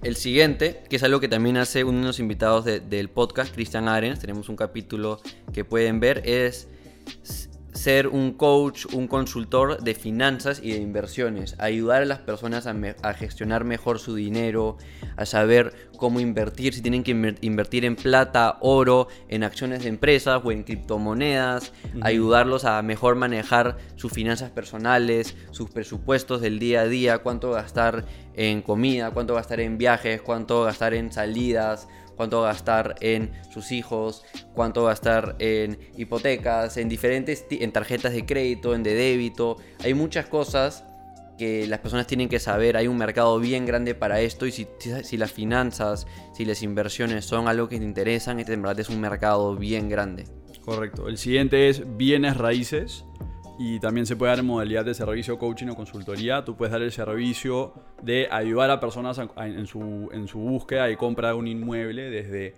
El 0.03 0.17
siguiente, 0.17 0.83
que 0.89 0.97
es 0.97 1.03
algo 1.03 1.21
que 1.21 1.29
también 1.29 1.59
hace 1.59 1.85
uno 1.85 1.99
de 2.01 2.07
los 2.07 2.21
invitados 2.21 2.65
de- 2.65 2.81
del 2.81 3.11
podcast, 3.11 3.53
Christian 3.55 3.87
Arens, 3.87 4.19
tenemos 4.21 4.49
un 4.49 4.57
capítulo 4.57 5.21
que 5.53 5.63
pueden 5.67 6.01
ver, 6.01 6.23
es 6.25 6.69
ser 7.73 8.09
un 8.09 8.33
coach, 8.33 8.87
un 8.93 9.07
consultor 9.07 9.83
de 9.83 9.95
finanzas 9.95 10.61
y 10.63 10.73
de 10.73 10.79
inversiones, 10.79 11.55
ayudar 11.59 12.03
a 12.03 12.07
las 12.07 12.19
personas 12.19 12.67
a, 12.67 12.75
a 13.03 13.15
gestionar 13.15 13.65
mejor 13.65 13.99
su 13.99 14.15
dinero, 14.15 14.77
a 15.17 15.27
saber 15.27 15.88
cómo 15.99 16.19
invertir, 16.21 16.73
si 16.73 16.81
tienen 16.81 17.05
que 17.05 17.15
inver- 17.15 17.37
invertir 17.43 17.85
en 17.85 17.95
plata, 17.95 18.57
oro, 18.63 19.09
en 19.29 19.45
acciones 19.45 19.83
de 19.83 19.91
empresas 19.91 20.41
o 20.43 20.51
en 20.51 20.63
criptomonedas, 20.63 21.75
ayudarlos 22.01 22.65
a 22.65 22.81
mejor 22.81 23.17
manejar 23.17 23.77
sus 23.97 24.11
finanzas 24.13 24.51
personales, 24.51 25.37
sus 25.51 25.69
presupuestos 25.69 26.41
del 26.41 26.59
día 26.59 26.81
a 26.81 26.87
día, 26.87 27.19
cuánto 27.19 27.51
gastar 27.51 28.07
en 28.35 28.63
comida, 28.63 29.11
cuánto 29.11 29.35
gastar 29.35 29.61
en 29.61 29.77
viajes, 29.77 30.23
cuánto 30.23 30.63
gastar 30.63 30.95
en 30.95 31.13
salidas, 31.13 31.87
cuánto 32.17 32.43
gastar 32.43 32.97
en 33.01 33.31
sus 33.51 33.71
hijos, 33.71 34.25
cuánto 34.55 34.85
gastar 34.85 35.37
en 35.39 35.79
hipotecas, 35.97 36.77
en 36.77 36.89
diferentes 36.89 37.45
en 37.51 37.71
tarjetas 37.71 38.13
de 38.13 38.27
crédito, 38.27 38.75
en 38.75 38.83
de 38.83 38.95
débito. 38.95 39.57
Hay 39.85 39.95
muchas 39.95 40.27
cosas 40.27 40.85
que 41.39 41.67
las 41.67 41.79
personas 41.79 42.07
tienen 42.07 42.29
que 42.29 42.39
saber. 42.39 42.77
Hay 42.77 42.89
un 42.89 42.99
mercado 42.99 43.39
bien 43.39 43.65
grande 43.65 43.95
para 43.95 44.21
esto 44.21 44.45
y 44.45 44.53
si, 44.53 44.67
las 45.17 45.33
finanzas, 45.33 46.07
si 46.35 46.45
las 46.45 46.63
inversiones 46.63 47.25
son 47.25 47.49
algo 47.49 47.69
que 47.69 47.79
te 47.79 47.85
interesan, 47.85 48.41
este 48.41 48.53
en 48.53 48.67
es 48.67 48.91
un 48.91 49.01
mercado 49.01 49.57
bien 49.57 49.89
grande. 49.89 50.25
Correcto. 50.65 51.09
El 51.09 51.17
siguiente 51.17 51.71
es 51.71 51.97
bienes 51.97 52.37
raíces 52.37 53.07
y 53.59 53.81
también 53.81 54.05
se 54.05 54.17
puede 54.17 54.31
dar 54.31 54.41
en 54.41 54.47
modalidad 54.47 54.85
de 54.85 54.93
servicio, 54.93 55.39
coaching 55.39 55.69
o 55.69 55.75
consultoría. 55.75 56.45
Tú 56.45 56.57
puedes 56.57 56.73
dar 56.73 56.83
el 56.83 56.93
servicio 56.93 57.73
de 58.03 58.29
ayudar 58.31 58.71
a 58.71 58.81
personas 58.81 59.19
en, 59.19 59.67
su, 59.67 60.11
en 60.13 60.29
su 60.29 60.39
búsqueda 60.39 60.91
y 60.91 60.97
compra 60.97 61.29
de 61.29 61.35
un 61.35 61.47
inmueble 61.47 62.11
desde 62.11 62.55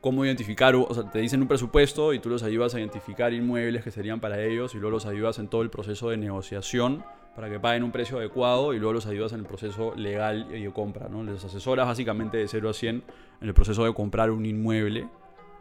cómo 0.00 0.24
identificar, 0.24 0.74
o 0.74 0.94
sea, 0.94 1.10
te 1.10 1.18
dicen 1.18 1.42
un 1.42 1.48
presupuesto 1.48 2.14
y 2.14 2.20
tú 2.20 2.30
los 2.30 2.42
ayudas 2.42 2.74
a 2.74 2.78
identificar 2.78 3.34
inmuebles 3.34 3.84
que 3.84 3.90
serían 3.90 4.18
para 4.18 4.42
ellos 4.42 4.74
y 4.74 4.78
luego 4.78 4.92
los 4.92 5.04
ayudas 5.04 5.38
en 5.38 5.48
todo 5.48 5.60
el 5.60 5.68
proceso 5.68 6.08
de 6.08 6.16
negociación 6.16 7.04
para 7.34 7.48
que 7.48 7.60
paguen 7.60 7.84
un 7.84 7.92
precio 7.92 8.18
adecuado 8.18 8.74
y 8.74 8.78
luego 8.78 8.92
los 8.92 9.06
ayudas 9.06 9.32
en 9.32 9.40
el 9.40 9.46
proceso 9.46 9.94
legal 9.94 10.48
y 10.50 10.62
de 10.62 10.72
compra, 10.72 11.08
¿no? 11.08 11.22
Les 11.22 11.44
asesoras 11.44 11.86
básicamente 11.86 12.36
de 12.36 12.48
0 12.48 12.70
a 12.70 12.74
100 12.74 13.02
en 13.40 13.48
el 13.48 13.54
proceso 13.54 13.84
de 13.84 13.94
comprar 13.94 14.30
un 14.30 14.44
inmueble 14.44 15.08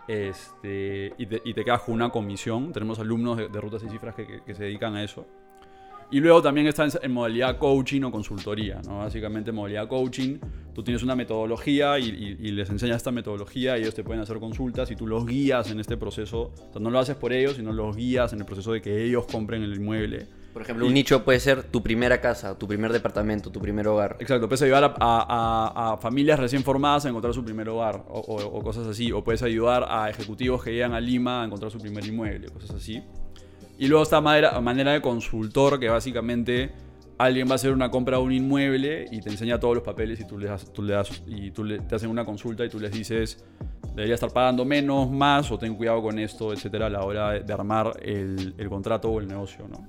este, 0.09 1.13
y, 1.19 1.27
te, 1.27 1.39
y 1.45 1.53
quedas 1.53 1.81
con 1.81 1.93
una 1.93 2.09
comisión. 2.09 2.73
Tenemos 2.73 2.97
alumnos 2.97 3.37
de, 3.37 3.47
rutas 3.47 3.83
y 3.83 3.89
cifras 3.89 4.15
que, 4.15 4.53
se 4.55 4.63
dedican 4.63 4.95
a 4.95 5.03
eso. 5.03 5.27
Y 6.11 6.19
luego 6.19 6.41
también 6.41 6.65
está 6.65 6.83
en, 6.85 6.91
en 7.03 7.11
modalidad 7.11 7.59
coaching 7.59 8.01
o 8.01 8.11
consultoría, 8.11 8.81
¿no? 8.87 8.97
Básicamente 8.97 9.51
en 9.51 9.55
modalidad 9.55 9.87
coaching, 9.87 10.39
tú 10.73 10.81
tienes 10.81 11.03
una 11.03 11.15
metodología 11.15 11.99
y, 11.99 12.33
les 12.35 12.67
enseñas 12.71 12.97
esta 12.97 13.11
metodología, 13.11 13.77
y 13.77 13.81
ellos 13.81 13.93
te 13.93 14.03
pueden 14.03 14.23
hacer 14.23 14.39
consultas 14.39 14.89
y 14.89 14.95
tú 14.95 15.05
los 15.05 15.27
guías 15.27 15.69
en 15.69 15.79
este 15.79 15.95
proceso. 15.95 16.51
No 16.79 16.89
lo 16.89 16.97
haces 16.97 17.15
por 17.15 17.31
ellos, 17.31 17.57
sino 17.57 17.71
los 17.71 17.95
guías 17.95 18.33
en 18.33 18.39
el 18.39 18.45
proceso 18.45 18.73
de 18.73 18.81
que 18.81 19.05
ellos 19.05 19.27
compren 19.31 19.61
el 19.61 19.75
inmueble. 19.75 20.25
Por 20.53 20.63
ejemplo, 20.63 20.85
un 20.87 20.93
nicho 20.93 21.23
puede 21.23 21.39
ser 21.39 21.63
tu 21.63 21.83
primera 21.83 22.19
casa, 22.21 22.57
tu 22.57 22.67
primer 22.67 22.91
departamento, 22.91 23.51
tu 23.51 23.59
primer 23.61 23.87
hogar. 23.87 24.17
Exacto, 24.19 24.47
puedes 24.47 24.61
ayudar 24.63 24.83
a, 24.83 24.87
a- 24.99 25.25
a- 25.89 25.93
a 25.93 25.97
familias 25.97 26.39
recién 26.39 26.63
formadas 26.63 27.05
a 27.05 27.09
encontrar 27.09 27.33
su 27.33 27.43
primer 27.45 27.69
hogar 27.69 28.03
o, 28.09 28.19
o- 28.19 28.57
o 28.57 28.63
cosas 28.63 28.87
así. 28.87 29.11
O 29.11 29.23
puedes 29.23 29.43
ayudar 29.43 29.85
a 29.87 30.09
ejecutivos 30.09 30.63
que 30.63 30.71
llegan 30.73 30.93
a 30.93 30.99
Lima 30.99 31.43
a 31.43 31.45
encontrar 31.45 31.71
su 31.71 31.77
primer 31.79 32.05
inmueble, 32.05 32.49
cosas 32.49 32.71
así. 32.71 33.03
Y 33.77 33.87
luego 33.87 34.03
está 34.03 34.19
manera, 34.21 34.59
manera 34.59 34.91
de 34.91 35.01
consultor, 35.01 35.79
que 35.79 35.87
básicamente 35.87 36.71
alguien 37.17 37.47
va 37.47 37.53
a 37.53 37.55
hacer 37.55 37.71
una 37.71 37.91
compra 37.91 38.17
de 38.17 38.23
un 38.23 38.31
inmueble 38.31 39.05
y 39.11 39.21
te 39.21 39.29
enseña 39.29 39.59
todos 39.59 39.75
los 39.75 39.83
papeles 39.83 40.19
y 40.19 40.25
tú 40.27 40.37
le 40.37 40.47
das, 40.47 40.71
tú 40.73 40.81
le 40.81 40.93
das 40.93 41.21
y 41.27 41.51
tú 41.51 41.63
le, 41.63 41.79
te 41.79 41.95
hacen 41.95 42.09
una 42.09 42.25
consulta 42.25 42.65
y 42.65 42.69
tú 42.69 42.79
les 42.79 42.91
dices 42.91 43.43
debería 43.99 44.15
estar 44.15 44.31
pagando 44.31 44.63
menos, 44.65 45.11
más 45.11 45.51
o 45.51 45.57
ten 45.59 45.75
cuidado 45.75 46.01
con 46.01 46.17
esto, 46.19 46.53
etcétera, 46.53 46.87
a 46.87 46.89
la 46.89 47.03
hora 47.03 47.31
de, 47.31 47.53
armar 47.53 47.99
el, 48.01 48.55
el 48.57 48.69
contrato 48.69 49.09
o 49.09 49.19
el 49.19 49.27
negocio, 49.27 49.67
¿no? 49.67 49.87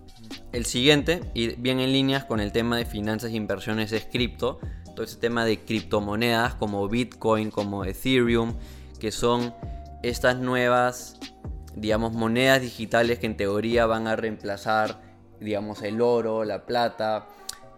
El 0.53 0.67
siguiente, 0.67 1.21
y 1.33 1.55
bien 1.55 1.79
en 1.79 1.93
líneas 1.93 2.25
con 2.25 2.41
el 2.41 2.51
tema 2.51 2.77
de 2.77 2.85
finanzas 2.85 3.31
e 3.31 3.37
inversiones, 3.37 3.93
es 3.93 4.05
cripto. 4.07 4.59
Todo 4.97 5.05
ese 5.05 5.17
tema 5.17 5.45
de 5.45 5.61
criptomonedas 5.61 6.57
como 6.57 6.89
Bitcoin, 6.89 7.53
como 7.53 7.85
Ethereum, 7.85 8.55
que 8.99 9.13
son 9.13 9.55
estas 10.03 10.39
nuevas, 10.39 11.21
digamos, 11.77 12.13
monedas 12.13 12.61
digitales 12.63 13.21
que 13.21 13.27
en 13.27 13.37
teoría 13.37 13.87
van 13.87 14.09
a 14.09 14.17
reemplazar, 14.17 15.01
digamos, 15.39 15.83
el 15.83 16.01
oro, 16.01 16.45
la 16.45 16.67
plata. 16.67 17.29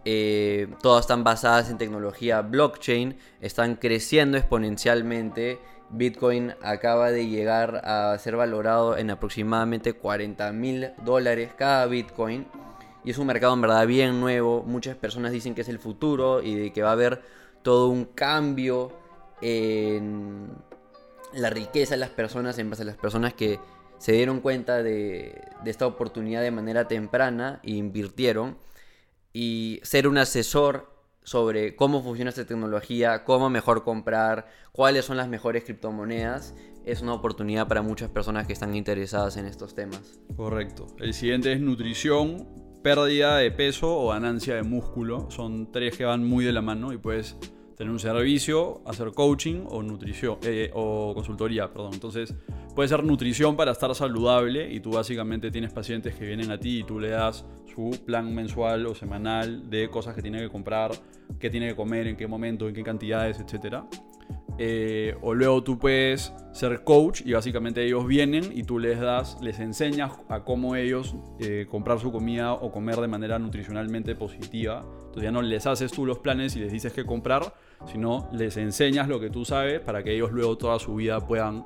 Eh, 0.07 0.69
todas 0.83 1.03
están 1.03 1.25
basadas 1.25 1.71
en 1.71 1.77
tecnología 1.77 2.41
blockchain, 2.41 3.17
están 3.41 3.77
creciendo 3.77 4.39
exponencialmente. 4.39 5.61
Bitcoin 5.93 6.55
acaba 6.63 7.11
de 7.11 7.27
llegar 7.27 7.83
a 7.85 8.17
ser 8.19 8.37
valorado 8.37 8.97
en 8.97 9.11
aproximadamente 9.11 9.93
40 9.93 10.51
mil 10.53 10.91
dólares 11.05 11.51
cada 11.57 11.87
Bitcoin. 11.87 12.47
Y 13.05 13.11
es 13.11 13.19
un 13.19 13.27
mercado 13.27 13.53
en 13.53 13.61
verdad 13.61 13.87
bien 13.87 14.19
nuevo. 14.21 14.63
Muchas 14.63 14.97
personas 14.97 15.33
dicen 15.33 15.55
que 15.55 15.61
es 15.61 15.69
el 15.69 15.79
futuro 15.79 16.43
y 16.43 16.55
de 16.55 16.73
que 16.73 16.83
va 16.83 16.91
a 16.91 16.93
haber 16.93 17.23
todo 17.63 17.89
un 17.89 18.07
cambio 18.07 18.93
en 19.43 20.49
la 21.35 21.51
riqueza 21.51 21.95
de 21.95 22.01
las 22.01 22.11
personas 22.11 22.59
en 22.59 22.71
base 22.71 22.83
a 22.83 22.87
las 22.87 22.97
personas 22.97 23.35
que 23.35 23.61
se 23.99 24.13
dieron 24.13 24.41
cuenta 24.41 24.83
de, 24.83 25.43
de 25.63 25.71
esta 25.71 25.87
oportunidad 25.87 26.43
de 26.43 26.51
manera 26.51 26.89
temprana 26.89 27.61
e 27.63 27.73
invirtieron. 27.73 28.57
Y 29.35 29.81
ser 29.83 30.09
un 30.09 30.17
asesor 30.19 30.92
sobre 31.23 31.77
cómo 31.77 32.03
funciona 32.03 32.31
esta 32.31 32.45
tecnología, 32.45 33.25
cómo 33.25 33.51
mejor 33.51 33.85
comprar, 33.85 34.49
cuáles 34.73 35.05
son 35.05 35.17
las 35.17 35.29
mejores 35.29 35.65
criptomonedas, 35.65 36.55
es 36.85 37.03
una 37.03 37.15
oportunidad 37.15 37.69
para 37.69 37.83
muchas 37.83 38.11
personas 38.11 38.47
que 38.47 38.53
están 38.53 38.75
interesadas 38.75 39.37
en 39.37 39.47
estos 39.47 39.75
temas. 39.75 40.19
Correcto. 40.37 40.87
El 40.99 41.15
siguiente 41.15 41.53
es 41.53 41.61
nutrición, 41.61 42.49
pérdida 42.83 43.37
de 43.37 43.51
peso 43.51 43.97
o 43.97 44.09
ganancia 44.09 44.57
de 44.57 44.63
músculo. 44.63 45.31
Son 45.31 45.71
tres 45.71 45.97
que 45.97 46.05
van 46.05 46.25
muy 46.25 46.45
de 46.45 46.53
la 46.53 46.63
mano 46.63 46.93
y 46.93 46.99
puedes 46.99 47.37
tener 47.77 47.93
un 47.93 48.01
servicio, 48.01 48.83
hacer 48.87 49.13
coaching 49.13 49.65
o 49.69 49.83
nutrición 49.83 50.39
eh, 50.43 50.71
o 50.75 51.13
consultoría, 51.15 51.73
perdón. 51.73 51.95
Entonces, 51.95 52.35
puede 52.75 52.89
ser 52.89 53.05
nutrición 53.05 53.57
para 53.57 53.73
estar 53.73 53.95
saludable 53.95 54.73
y 54.73 54.81
tú 54.81 54.93
básicamente 54.93 55.51
tienes 55.51 55.73
pacientes 55.73 56.15
que 56.15 56.27
vienen 56.27 56.51
a 56.51 56.59
ti 56.59 56.81
y 56.81 56.85
tú 56.85 56.99
le 56.99 57.11
das 57.11 57.45
su 57.75 57.91
plan 58.05 58.35
mensual 58.35 58.87
o 58.87 58.95
semanal 58.95 59.69
de 59.71 59.89
cosas 59.89 60.15
que 60.15 60.23
tiene 60.23 60.41
que 60.41 60.49
comprar, 60.49 60.91
qué 61.39 61.51
tiene 61.51 61.69
que 61.69 61.77
comer, 61.77 62.07
en 62.07 62.17
qué 62.17 62.27
momento, 62.27 62.69
en 62.69 62.75
qué 62.75 62.83
cantidades, 62.83 63.41
etcétera. 63.41 63.85
Eh, 64.59 65.17
o 65.23 65.35
luego 65.35 65.63
tú 65.63 65.79
puedes 65.79 66.33
ser 66.53 66.85
coach 66.85 67.23
y 67.25 67.33
básicamente 67.33 67.85
ellos 67.85 68.07
vienen 68.07 68.53
y 68.55 68.65
tú 68.65 68.79
les 68.79 69.01
das, 69.01 69.39
les 69.41 69.59
enseñas 69.59 70.13
a 70.29 70.45
cómo 70.45 70.77
ellos 70.77 71.17
eh, 71.41 71.67
comprar 71.71 71.99
su 72.01 72.13
comida 72.13 72.53
o 72.53 72.71
comer 72.71 72.97
de 72.97 73.09
manera 73.09 73.39
nutricionalmente 73.39 74.15
positiva. 74.15 74.85
Entonces 74.99 75.23
ya 75.23 75.33
no 75.33 75.43
les 75.43 75.67
haces 75.67 75.91
tú 75.91 76.05
los 76.05 76.19
planes 76.19 76.55
y 76.57 76.61
les 76.61 76.73
dices 76.73 76.93
qué 76.93 77.05
comprar, 77.05 77.55
sino 77.87 78.29
les 78.33 78.57
enseñas 78.57 79.09
lo 79.09 79.19
que 79.21 79.31
tú 79.31 79.45
sabes 79.45 79.81
para 79.81 80.03
que 80.03 80.15
ellos 80.15 80.31
luego 80.33 80.59
toda 80.59 80.79
su 80.79 80.95
vida 80.95 81.27
puedan 81.27 81.65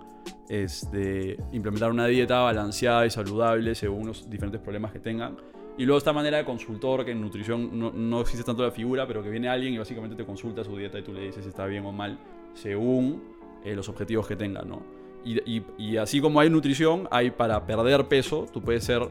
este, 0.49 1.37
implementar 1.53 1.91
una 1.91 2.07
dieta 2.07 2.41
balanceada 2.41 3.05
y 3.05 3.11
saludable 3.11 3.75
según 3.75 4.07
los 4.07 4.31
diferentes 4.31 4.61
problemas 4.61 4.93
que 4.93 5.01
tengan. 5.01 5.37
Y 5.79 5.85
luego 5.85 5.99
esta 5.99 6.13
manera 6.13 6.39
de 6.39 6.45
consultor, 6.45 7.05
que 7.05 7.11
en 7.11 7.21
nutrición 7.21 7.79
no, 7.79 7.93
no 7.93 8.21
existe 8.21 8.45
tanto 8.45 8.63
la 8.63 8.71
figura, 8.71 9.07
pero 9.07 9.23
que 9.23 9.29
viene 9.29 9.49
alguien 9.49 9.75
y 9.75 9.79
básicamente 9.79 10.17
te 10.17 10.25
consulta 10.25 10.65
su 10.65 10.77
dieta 10.77 10.99
y 10.99 11.03
tú 11.03 11.13
le 11.13 11.21
dices 11.21 11.45
si 11.45 11.51
está 11.51 11.67
bien 11.67 11.85
o 11.85 11.93
mal 11.93 12.19
según 12.55 13.23
eh, 13.65 13.75
los 13.75 13.89
objetivos 13.89 14.27
que 14.27 14.37
tengan, 14.37 14.69
¿no? 14.69 14.83
Y, 15.25 15.63
y, 15.77 15.97
así 15.97 16.21
como 16.21 16.39
hay 16.39 16.49
nutrición, 16.49 17.09
hay 17.11 17.33
para 17.33 17.67
perder 17.67 18.07
peso, 18.07 18.47
tú 18.53 18.63
puedes 18.63 18.85
ser 18.85 19.09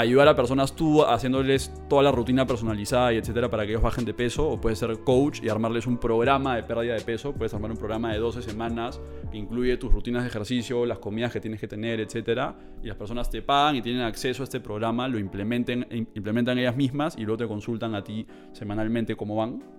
ayudar 0.00 0.28
a 0.28 0.36
personas 0.36 0.74
tú 0.74 1.04
haciéndoles 1.04 1.72
toda 1.88 2.02
la 2.02 2.12
rutina 2.12 2.46
personalizada 2.46 3.12
y 3.12 3.16
etcétera 3.16 3.50
para 3.50 3.64
que 3.64 3.72
ellos 3.72 3.82
bajen 3.82 4.04
de 4.04 4.14
peso, 4.14 4.48
o 4.48 4.60
puedes 4.60 4.78
ser 4.78 4.98
coach 5.04 5.40
y 5.42 5.48
armarles 5.48 5.86
un 5.86 5.98
programa 5.98 6.56
de 6.56 6.62
pérdida 6.62 6.94
de 6.94 7.00
peso, 7.00 7.32
puedes 7.32 7.52
armar 7.54 7.70
un 7.70 7.76
programa 7.76 8.12
de 8.12 8.18
12 8.18 8.42
semanas 8.42 9.00
que 9.30 9.38
incluye 9.38 9.76
tus 9.76 9.92
rutinas 9.92 10.22
de 10.22 10.28
ejercicio, 10.28 10.86
las 10.86 10.98
comidas 10.98 11.32
que 11.32 11.40
tienes 11.40 11.60
que 11.60 11.68
tener, 11.68 12.00
etcétera, 12.00 12.56
y 12.82 12.86
las 12.86 12.96
personas 12.96 13.30
te 13.30 13.42
pagan 13.42 13.76
y 13.76 13.82
tienen 13.82 14.02
acceso 14.02 14.42
a 14.42 14.44
este 14.44 14.60
programa, 14.60 15.08
lo 15.08 15.18
implementen, 15.18 15.86
implementan 16.14 16.58
ellas 16.58 16.76
mismas 16.76 17.16
y 17.16 17.22
luego 17.22 17.38
te 17.38 17.48
consultan 17.48 17.94
a 17.94 18.02
ti 18.02 18.26
semanalmente 18.52 19.16
cómo 19.16 19.36
van. 19.36 19.77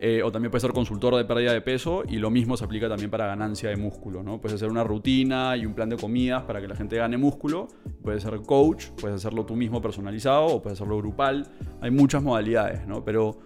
Eh, 0.00 0.22
o 0.22 0.30
también 0.30 0.52
puedes 0.52 0.62
ser 0.62 0.72
consultor 0.72 1.16
de 1.16 1.24
pérdida 1.24 1.52
de 1.52 1.60
peso 1.60 2.04
y 2.08 2.18
lo 2.18 2.30
mismo 2.30 2.56
se 2.56 2.64
aplica 2.64 2.88
también 2.88 3.10
para 3.10 3.26
ganancia 3.26 3.68
de 3.68 3.76
músculo, 3.76 4.22
¿no? 4.22 4.40
Puedes 4.40 4.54
hacer 4.54 4.70
una 4.70 4.84
rutina 4.84 5.56
y 5.56 5.66
un 5.66 5.74
plan 5.74 5.88
de 5.88 5.96
comidas 5.96 6.44
para 6.44 6.60
que 6.60 6.68
la 6.68 6.76
gente 6.76 6.96
gane 6.96 7.16
músculo, 7.16 7.66
puedes 8.02 8.22
ser 8.22 8.36
coach, 8.42 8.86
puedes 9.00 9.16
hacerlo 9.16 9.44
tú 9.44 9.56
mismo 9.56 9.82
personalizado 9.82 10.46
o 10.46 10.62
puedes 10.62 10.78
hacerlo 10.78 10.98
grupal, 10.98 11.48
hay 11.80 11.90
muchas 11.90 12.22
modalidades, 12.22 12.86
¿no? 12.86 13.04
Pero 13.04 13.40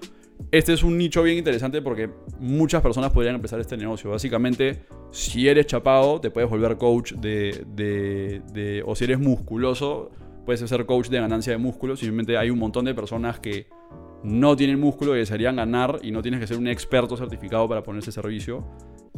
este 0.51 0.75
es 0.75 0.83
un 0.83 0.99
nicho 0.99 1.23
bien 1.23 1.39
interesante 1.39 1.81
porque 1.81 2.11
muchas 2.39 2.83
personas 2.83 3.13
podrían 3.13 3.37
empezar 3.37 3.59
este 3.59 3.79
negocio. 3.79 4.11
Básicamente, 4.11 4.83
si 5.11 5.49
eres 5.49 5.67
chapado, 5.67 6.21
te 6.21 6.31
puedes 6.31 6.51
volver 6.51 6.77
coach 6.77 7.15
de, 7.15 7.65
de, 7.75 8.43
de 8.53 8.83
o 8.85 8.95
si 8.95 9.05
eres 9.05 9.19
musculoso, 9.19 10.11
puedes 10.45 10.61
ser 10.69 10.85
coach 10.85 11.09
de 11.09 11.19
ganancia 11.19 11.53
de 11.53 11.59
músculo. 11.59 11.97
Simplemente 11.97 12.37
hay 12.37 12.51
un 12.51 12.59
montón 12.59 12.85
de 12.85 12.95
personas 12.95 13.41
que 13.41 13.69
no 14.25 14.57
tienen 14.57 14.79
músculo 14.79 15.17
y 15.17 15.21
desearían 15.21 15.57
ganar 15.57 15.99
y 16.03 16.11
no 16.11 16.23
tienes 16.23 16.41
que 16.41 16.47
ser 16.47 16.57
un 16.57 16.69
experto 16.69 17.17
certificado 17.17 17.69
para 17.69 17.83
poner 17.83 18.03
ese 18.03 18.13
servicio. 18.13 18.65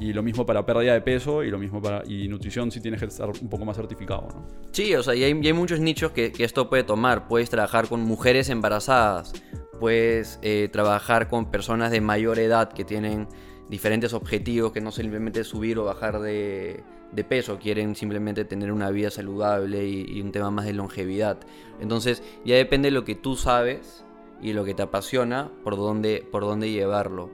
Y 0.01 0.13
lo 0.13 0.23
mismo 0.23 0.45
para 0.45 0.67
pérdida 0.67 0.93
de 0.93 1.01
peso 1.03 1.45
y 1.45 1.51
lo 1.51 1.59
mismo 1.59 1.81
para 1.81 2.03
y 2.05 2.27
nutrición 2.27 2.73
si 2.73 2.81
tienes 2.81 2.99
que 3.01 3.07
estar 3.07 3.29
un 3.29 3.49
poco 3.49 3.65
más 3.65 3.77
certificado, 3.77 4.23
¿no? 4.23 4.47
Sí, 4.73 4.93
o 4.97 5.03
sea, 5.05 5.15
y 5.15 5.23
hay, 5.23 5.53
muchos 5.53 5.79
nichos 5.79 6.11
que, 6.11 6.33
esto 6.39 6.69
puede 6.69 6.83
tomar. 6.83 7.29
Puedes 7.29 7.49
trabajar 7.49 7.89
con 7.89 8.01
mujeres 8.01 8.49
embarazadas, 8.49 9.33
puedes 9.79 10.41
eh, 10.43 10.69
trabajar 10.73 11.29
con 11.29 11.51
personas 11.51 11.93
de 11.93 12.01
mayor 12.01 12.41
edad 12.41 12.73
que 12.73 12.85
tienen 12.85 13.29
diferentes 13.69 14.15
objetivos 14.15 14.73
que 14.73 14.81
no 14.81 14.91
simplemente 14.91 15.45
subir 15.45 15.79
o 15.79 15.85
bajar 15.85 16.21
de, 16.21 16.83
peso, 17.29 17.59
quieren 17.59 17.95
simplemente 17.95 18.45
tener 18.45 18.73
una 18.73 18.91
vida 18.91 19.11
saludable 19.11 19.87
y, 19.87 20.05
y 20.09 20.21
un 20.21 20.33
tema 20.33 20.51
más 20.51 20.67
de 20.67 20.73
longevidad. 20.73 21.39
Entonces 21.81 22.21
ya 22.45 22.57
depende 22.57 22.89
de 22.89 22.93
lo 22.93 23.05
que 23.05 23.15
tú 23.15 23.37
sabes 23.37 24.04
y 24.45 24.53
lo 24.53 24.65
que 24.65 24.75
te 24.75 24.83
apasiona, 24.83 25.51
por 25.65 25.77
dónde, 25.77 26.25
por 26.31 26.43
dónde 26.43 26.71
llevarlo. 26.71 27.31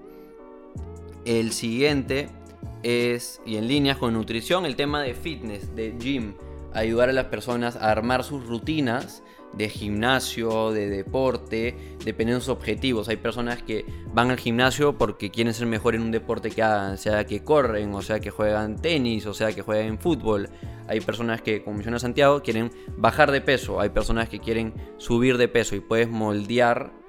El 1.25 1.53
siguiente 1.53 2.29
es, 2.85 3.43
y 3.45 3.57
en 3.57 3.67
líneas 3.67 3.99
con 3.99 4.15
nutrición, 4.15 4.65
el 4.65 4.77
tema 4.77 5.03
de 5.03 5.15
fitness, 5.15 5.75
de 5.75 5.97
gym, 5.99 6.35
ayudar 6.73 7.09
a 7.09 7.13
las 7.13 7.27
personas 7.27 7.75
a 7.75 7.91
armar 7.91 8.23
sus 8.23 8.47
rutinas 8.47 9.25
de 9.53 9.69
gimnasio, 9.69 10.71
de 10.71 10.89
deporte, 10.89 11.97
dependiendo 12.05 12.39
de 12.39 12.45
sus 12.45 12.51
objetivos. 12.51 13.09
Hay 13.09 13.17
personas 13.17 13.61
que 13.61 13.85
van 14.15 14.31
al 14.31 14.39
gimnasio 14.39 14.97
porque 14.97 15.33
quieren 15.33 15.53
ser 15.53 15.67
mejor 15.67 15.97
en 15.97 16.03
un 16.03 16.13
deporte 16.13 16.53
que 16.53 16.63
hagan, 16.63 16.97
sea 16.97 17.27
que 17.27 17.43
corren, 17.43 17.93
o 17.93 18.03
sea 18.03 18.21
que 18.21 18.31
juegan 18.31 18.81
tenis, 18.81 19.27
o 19.27 19.35
sea 19.35 19.53
que 19.53 19.63
juegan 19.63 19.99
fútbol. 19.99 20.49
Hay 20.87 21.01
personas 21.01 21.43
que, 21.43 21.65
como 21.65 21.75
menciona 21.75 21.99
Santiago, 21.99 22.41
quieren 22.43 22.71
bajar 22.97 23.33
de 23.33 23.41
peso. 23.41 23.81
Hay 23.81 23.89
personas 23.89 24.29
que 24.29 24.39
quieren 24.39 24.75
subir 24.99 25.37
de 25.39 25.49
peso 25.49 25.75
y 25.75 25.81
puedes 25.81 26.09
moldear 26.09 27.00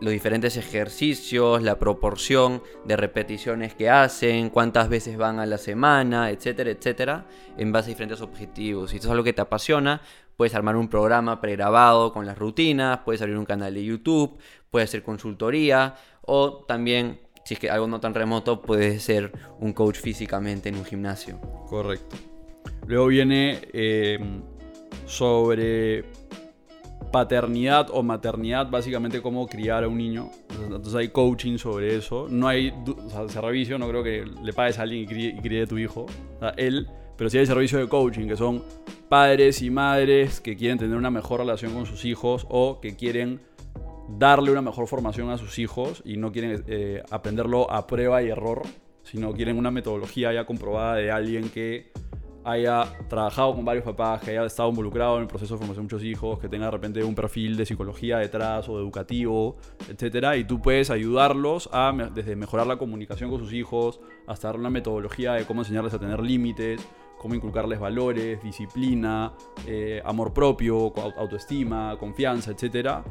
los 0.00 0.12
diferentes 0.12 0.56
ejercicios, 0.56 1.62
la 1.62 1.78
proporción 1.78 2.62
de 2.84 2.96
repeticiones 2.96 3.74
que 3.74 3.88
hacen, 3.88 4.50
cuántas 4.50 4.88
veces 4.88 5.16
van 5.16 5.38
a 5.38 5.46
la 5.46 5.58
semana, 5.58 6.30
etcétera, 6.30 6.70
etcétera, 6.70 7.26
en 7.56 7.72
base 7.72 7.86
a 7.86 7.90
diferentes 7.90 8.20
objetivos. 8.20 8.90
Si 8.90 8.96
esto 8.96 9.08
es 9.08 9.12
algo 9.12 9.24
que 9.24 9.32
te 9.32 9.40
apasiona, 9.40 10.02
puedes 10.36 10.54
armar 10.54 10.76
un 10.76 10.88
programa 10.88 11.40
pregrabado 11.40 12.12
con 12.12 12.26
las 12.26 12.36
rutinas, 12.38 13.00
puedes 13.04 13.22
abrir 13.22 13.38
un 13.38 13.46
canal 13.46 13.72
de 13.74 13.84
YouTube, 13.84 14.38
puedes 14.70 14.90
hacer 14.90 15.02
consultoría 15.02 15.94
o 16.22 16.64
también, 16.66 17.20
si 17.44 17.54
es 17.54 17.60
que 17.60 17.70
algo 17.70 17.86
no 17.86 18.00
tan 18.00 18.14
remoto, 18.14 18.60
puedes 18.60 19.02
ser 19.02 19.32
un 19.60 19.72
coach 19.72 19.96
físicamente 19.96 20.68
en 20.68 20.76
un 20.76 20.84
gimnasio. 20.84 21.40
Correcto. 21.68 22.16
Luego 22.86 23.06
viene 23.06 23.60
eh, 23.72 24.18
sobre 25.06 26.04
paternidad 27.10 27.88
o 27.90 28.02
maternidad, 28.02 28.70
básicamente 28.70 29.22
cómo 29.22 29.46
criar 29.46 29.84
a 29.84 29.88
un 29.88 29.98
niño. 29.98 30.30
Entonces 30.62 30.94
hay 30.94 31.08
coaching 31.08 31.58
sobre 31.58 31.96
eso. 31.96 32.26
No 32.28 32.48
hay 32.48 32.72
servicio, 33.28 33.78
no 33.78 33.88
creo 33.88 34.02
que 34.02 34.24
le 34.42 34.52
pagues 34.52 34.78
a 34.78 34.82
alguien 34.82 35.02
y 35.02 35.40
críe, 35.40 35.62
a 35.62 35.66
tu 35.66 35.78
hijo. 35.78 36.06
Él, 36.56 36.88
pero 37.16 37.30
sí 37.30 37.38
hay 37.38 37.46
servicio 37.46 37.78
de 37.78 37.88
coaching, 37.88 38.26
que 38.26 38.36
son 38.36 38.62
padres 39.08 39.62
y 39.62 39.70
madres 39.70 40.40
que 40.40 40.56
quieren 40.56 40.78
tener 40.78 40.96
una 40.96 41.10
mejor 41.10 41.40
relación 41.40 41.72
con 41.72 41.86
sus 41.86 42.04
hijos 42.04 42.46
o 42.50 42.80
que 42.80 42.96
quieren 42.96 43.40
darle 44.08 44.50
una 44.50 44.62
mejor 44.62 44.86
formación 44.86 45.30
a 45.30 45.38
sus 45.38 45.58
hijos 45.58 46.02
y 46.04 46.16
no 46.16 46.32
quieren 46.32 46.64
eh, 46.68 47.02
aprenderlo 47.10 47.70
a 47.70 47.86
prueba 47.86 48.22
y 48.22 48.28
error, 48.28 48.62
sino 49.02 49.32
quieren 49.32 49.58
una 49.58 49.70
metodología 49.70 50.32
ya 50.32 50.46
comprobada 50.46 50.96
de 50.96 51.10
alguien 51.10 51.48
que 51.50 51.90
haya 52.46 52.84
trabajado 53.08 53.56
con 53.56 53.64
varios 53.64 53.84
papás, 53.84 54.20
que 54.20 54.30
haya 54.30 54.44
estado 54.44 54.68
involucrado 54.68 55.16
en 55.16 55.22
el 55.22 55.26
proceso 55.26 55.54
de 55.54 55.58
formación 55.58 55.88
de 55.88 55.94
muchos 55.94 56.04
hijos, 56.04 56.38
que 56.38 56.48
tenga 56.48 56.66
de 56.66 56.70
repente 56.70 57.02
un 57.02 57.16
perfil 57.16 57.56
de 57.56 57.66
psicología 57.66 58.18
detrás 58.18 58.68
o 58.68 58.76
de 58.76 58.82
educativo, 58.84 59.56
etcétera, 59.88 60.36
y 60.36 60.44
tú 60.44 60.62
puedes 60.62 60.90
ayudarlos 60.90 61.68
a 61.72 61.92
desde 62.14 62.36
mejorar 62.36 62.68
la 62.68 62.76
comunicación 62.76 63.30
con 63.30 63.40
sus 63.40 63.52
hijos 63.52 64.00
hasta 64.28 64.46
dar 64.48 64.60
una 64.60 64.70
metodología 64.70 65.32
de 65.32 65.44
cómo 65.44 65.62
enseñarles 65.62 65.92
a 65.94 65.98
tener 65.98 66.20
límites, 66.20 66.80
cómo 67.18 67.34
inculcarles 67.34 67.80
valores, 67.80 68.40
disciplina, 68.40 69.32
eh, 69.66 70.00
amor 70.04 70.32
propio, 70.32 70.92
autoestima, 71.18 71.96
confianza, 71.98 72.52
etcétera. 72.52 73.02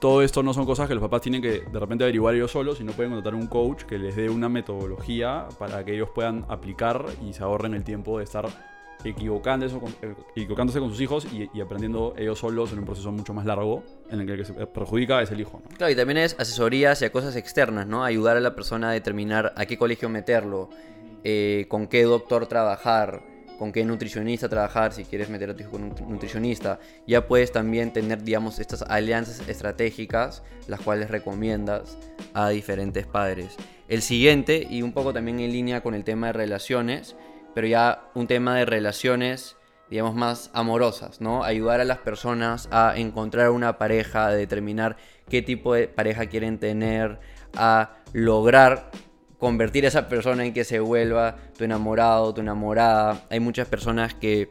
Todo 0.00 0.22
esto 0.22 0.42
no 0.42 0.54
son 0.54 0.64
cosas 0.64 0.88
que 0.88 0.94
los 0.94 1.02
papás 1.02 1.20
tienen 1.20 1.42
que 1.42 1.60
de 1.60 1.78
repente 1.78 2.04
averiguar 2.04 2.34
ellos 2.34 2.50
solos, 2.50 2.78
sino 2.78 2.92
pueden 2.92 3.12
contratar 3.12 3.38
un 3.38 3.46
coach 3.46 3.82
que 3.82 3.98
les 3.98 4.16
dé 4.16 4.30
una 4.30 4.48
metodología 4.48 5.46
para 5.58 5.84
que 5.84 5.94
ellos 5.94 6.08
puedan 6.14 6.46
aplicar 6.48 7.04
y 7.22 7.34
se 7.34 7.42
ahorren 7.42 7.74
el 7.74 7.84
tiempo 7.84 8.16
de 8.16 8.24
estar 8.24 8.69
equivocándose, 9.04 9.76
eh, 10.02 10.14
equivocándose 10.36 10.78
con 10.80 10.90
sus 10.90 11.00
hijos 11.00 11.26
y, 11.32 11.60
aprendiendo 11.60 12.14
ellos 12.16 12.38
solos 12.38 12.72
en 12.72 12.80
un 12.80 12.84
proceso 12.84 13.10
mucho 13.12 13.34
más 13.34 13.46
largo 13.46 13.82
en 14.10 14.20
el 14.20 14.26
que 14.26 14.32
el 14.32 14.38
que 14.38 14.44
se 14.44 14.54
perjudica 14.66 15.22
es 15.22 15.30
el 15.30 15.40
hijo. 15.40 15.62
Claro, 15.76 15.92
y 15.92 15.96
también 15.96 16.18
es 16.18 16.36
asesorías 16.38 17.02
y 17.02 17.10
cosas 17.10 17.36
externas, 17.36 17.86
¿no? 17.86 18.04
Ayudar 18.04 18.36
a 18.36 18.40
la 18.40 18.54
persona 18.54 18.90
a 18.90 18.92
determinar 18.92 19.52
a 19.56 19.66
qué 19.66 19.78
colegio 19.78 20.08
meterlo, 20.08 20.70
eh, 21.24 21.66
con 21.68 21.86
qué 21.86 22.02
doctor 22.04 22.46
trabajar, 22.46 23.22
con 23.60 23.72
qué 23.72 23.84
nutricionista 23.84 24.48
trabajar, 24.48 24.94
si 24.94 25.04
quieres 25.04 25.28
meter 25.28 25.50
a 25.50 25.54
tu 25.54 25.60
hijo 25.60 25.72
con 25.72 25.82
un 25.82 25.94
nutricionista. 26.08 26.80
Ya 27.06 27.26
puedes 27.26 27.52
también 27.52 27.92
tener, 27.92 28.22
digamos, 28.22 28.58
estas 28.58 28.80
alianzas 28.80 29.46
estratégicas, 29.46 30.42
las 30.66 30.80
cuales 30.80 31.10
recomiendas 31.10 31.98
a 32.32 32.48
diferentes 32.48 33.06
padres. 33.06 33.56
El 33.86 34.00
siguiente, 34.00 34.66
y 34.70 34.80
un 34.80 34.92
poco 34.92 35.12
también 35.12 35.40
en 35.40 35.52
línea 35.52 35.82
con 35.82 35.94
el 35.94 36.04
tema 36.04 36.28
de 36.28 36.32
relaciones, 36.32 37.16
pero 37.54 37.66
ya 37.66 38.10
un 38.14 38.26
tema 38.26 38.56
de 38.56 38.64
relaciones 38.64 39.56
digamos, 39.90 40.14
más 40.14 40.50
amorosas, 40.54 41.20
¿no? 41.20 41.42
Ayudar 41.42 41.80
a 41.80 41.84
las 41.84 41.98
personas 41.98 42.68
a 42.70 42.94
encontrar 42.96 43.50
una 43.50 43.76
pareja, 43.76 44.28
a 44.28 44.30
determinar 44.30 44.96
qué 45.28 45.42
tipo 45.42 45.74
de 45.74 45.88
pareja 45.88 46.26
quieren 46.26 46.58
tener, 46.58 47.18
a 47.56 47.96
lograr 48.12 48.92
convertir 49.38 49.84
a 49.86 49.88
esa 49.88 50.08
persona 50.08 50.44
en 50.44 50.52
que 50.54 50.64
se 50.64 50.78
vuelva 50.78 51.36
tu 51.58 51.64
enamorado, 51.64 52.32
tu 52.32 52.40
enamorada. 52.40 53.24
Hay 53.30 53.40
muchas 53.40 53.66
personas 53.66 54.14
que 54.14 54.48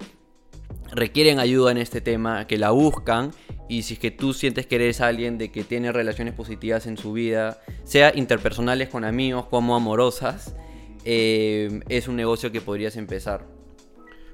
requieren 0.92 1.40
ayuda 1.40 1.72
en 1.72 1.78
este 1.78 2.02
tema, 2.02 2.46
que 2.48 2.58
la 2.58 2.72
buscan 2.72 3.32
y 3.70 3.84
si 3.84 3.94
es 3.94 4.00
que 4.00 4.12
tú 4.12 4.34
sientes 4.34 4.66
que 4.66 4.76
eres 4.76 5.00
alguien 5.00 5.38
de 5.38 5.52
que 5.52 5.64
tiene 5.64 5.92
relaciones 5.92 6.34
positivas 6.34 6.88
en 6.88 6.98
su 6.98 7.14
vida, 7.14 7.62
sea 7.84 8.12
interpersonales 8.14 8.90
con 8.90 9.06
amigos 9.06 9.46
como 9.46 9.76
amorosas, 9.76 10.56
eh, 11.12 11.80
es 11.90 12.08
un 12.08 12.16
negocio 12.16 12.52
que 12.52 12.62
podrías 12.62 12.96
empezar. 12.96 13.48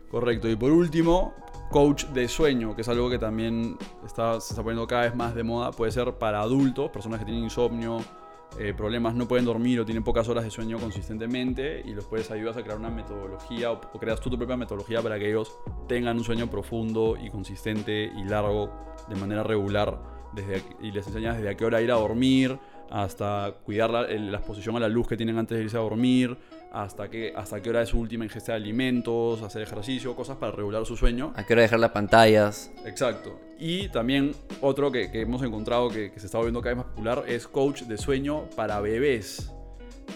Correcto. 0.09 0.49
Y 0.49 0.57
por 0.57 0.73
último, 0.73 1.33
coach 1.71 2.03
de 2.07 2.27
sueño, 2.27 2.75
que 2.75 2.81
es 2.81 2.89
algo 2.89 3.09
que 3.09 3.17
también 3.17 3.77
está, 4.05 4.41
se 4.41 4.51
está 4.51 4.61
poniendo 4.61 4.85
cada 4.85 5.03
vez 5.03 5.15
más 5.15 5.33
de 5.35 5.43
moda. 5.43 5.71
Puede 5.71 5.93
ser 5.93 6.15
para 6.15 6.41
adultos, 6.41 6.91
personas 6.91 7.19
que 7.19 7.25
tienen 7.25 7.45
insomnio, 7.45 7.99
eh, 8.59 8.73
problemas, 8.73 9.15
no 9.15 9.25
pueden 9.25 9.45
dormir 9.45 9.79
o 9.79 9.85
tienen 9.85 10.03
pocas 10.03 10.27
horas 10.27 10.43
de 10.43 10.51
sueño 10.51 10.77
consistentemente 10.77 11.81
y 11.85 11.93
los 11.93 12.03
puedes 12.03 12.29
ayudar 12.29 12.59
a 12.59 12.61
crear 12.61 12.77
una 12.77 12.89
metodología 12.89 13.71
o, 13.71 13.79
creas 13.79 14.19
tú 14.19 14.29
tu 14.29 14.37
propia 14.37 14.57
metodología 14.57 15.01
para 15.01 15.17
que 15.17 15.29
ellos 15.29 15.57
tengan 15.87 16.17
un 16.17 16.25
sueño 16.25 16.49
profundo 16.49 17.15
y 17.17 17.29
consistente 17.29 18.11
y 18.13 18.23
largo 18.25 18.69
de 19.07 19.15
manera 19.15 19.43
regular 19.43 19.97
desde, 20.33 20.61
y 20.81 20.91
les 20.91 21.07
enseñas 21.07 21.37
desde 21.37 21.49
a 21.51 21.55
qué 21.55 21.63
hora 21.63 21.81
ir 21.81 21.91
a 21.91 21.95
dormir 21.95 22.59
hasta 22.89 23.55
cuidar 23.65 23.89
la, 23.89 24.01
la 24.03 24.37
exposición 24.37 24.75
a 24.75 24.79
la 24.79 24.89
luz 24.89 25.07
que 25.07 25.17
tienen 25.17 25.37
antes 25.37 25.57
de 25.57 25.63
irse 25.63 25.77
a 25.77 25.81
dormir, 25.81 26.37
hasta 26.75 27.09
qué, 27.09 27.31
hasta 27.33 27.61
qué 27.61 27.69
hora 27.69 27.81
es 27.83 27.89
su 27.89 27.99
última 27.99 28.25
ingesta 28.25 28.51
de 28.51 28.57
alimentos, 28.57 29.41
hacer 29.41 29.61
ejercicio, 29.61 30.13
cosas 30.13 30.35
para 30.35 30.51
regular 30.51 30.85
su 30.85 30.97
sueño. 30.97 31.31
A 31.35 31.45
qué 31.45 31.53
hora 31.53 31.61
dejar 31.61 31.79
las 31.79 31.91
pantallas. 31.91 32.69
Exacto. 32.85 33.39
Y 33.57 33.87
también 33.89 34.33
otro 34.59 34.91
que, 34.91 35.09
hemos 35.13 35.41
encontrado 35.41 35.89
que, 35.89 36.11
se 36.17 36.25
está 36.25 36.37
volviendo 36.37 36.61
cada 36.61 36.75
vez 36.75 36.83
más 36.83 36.93
popular 36.93 37.23
es 37.27 37.47
coach 37.47 37.83
de 37.83 37.97
sueño 37.97 38.49
para 38.57 38.81
bebés. 38.81 39.53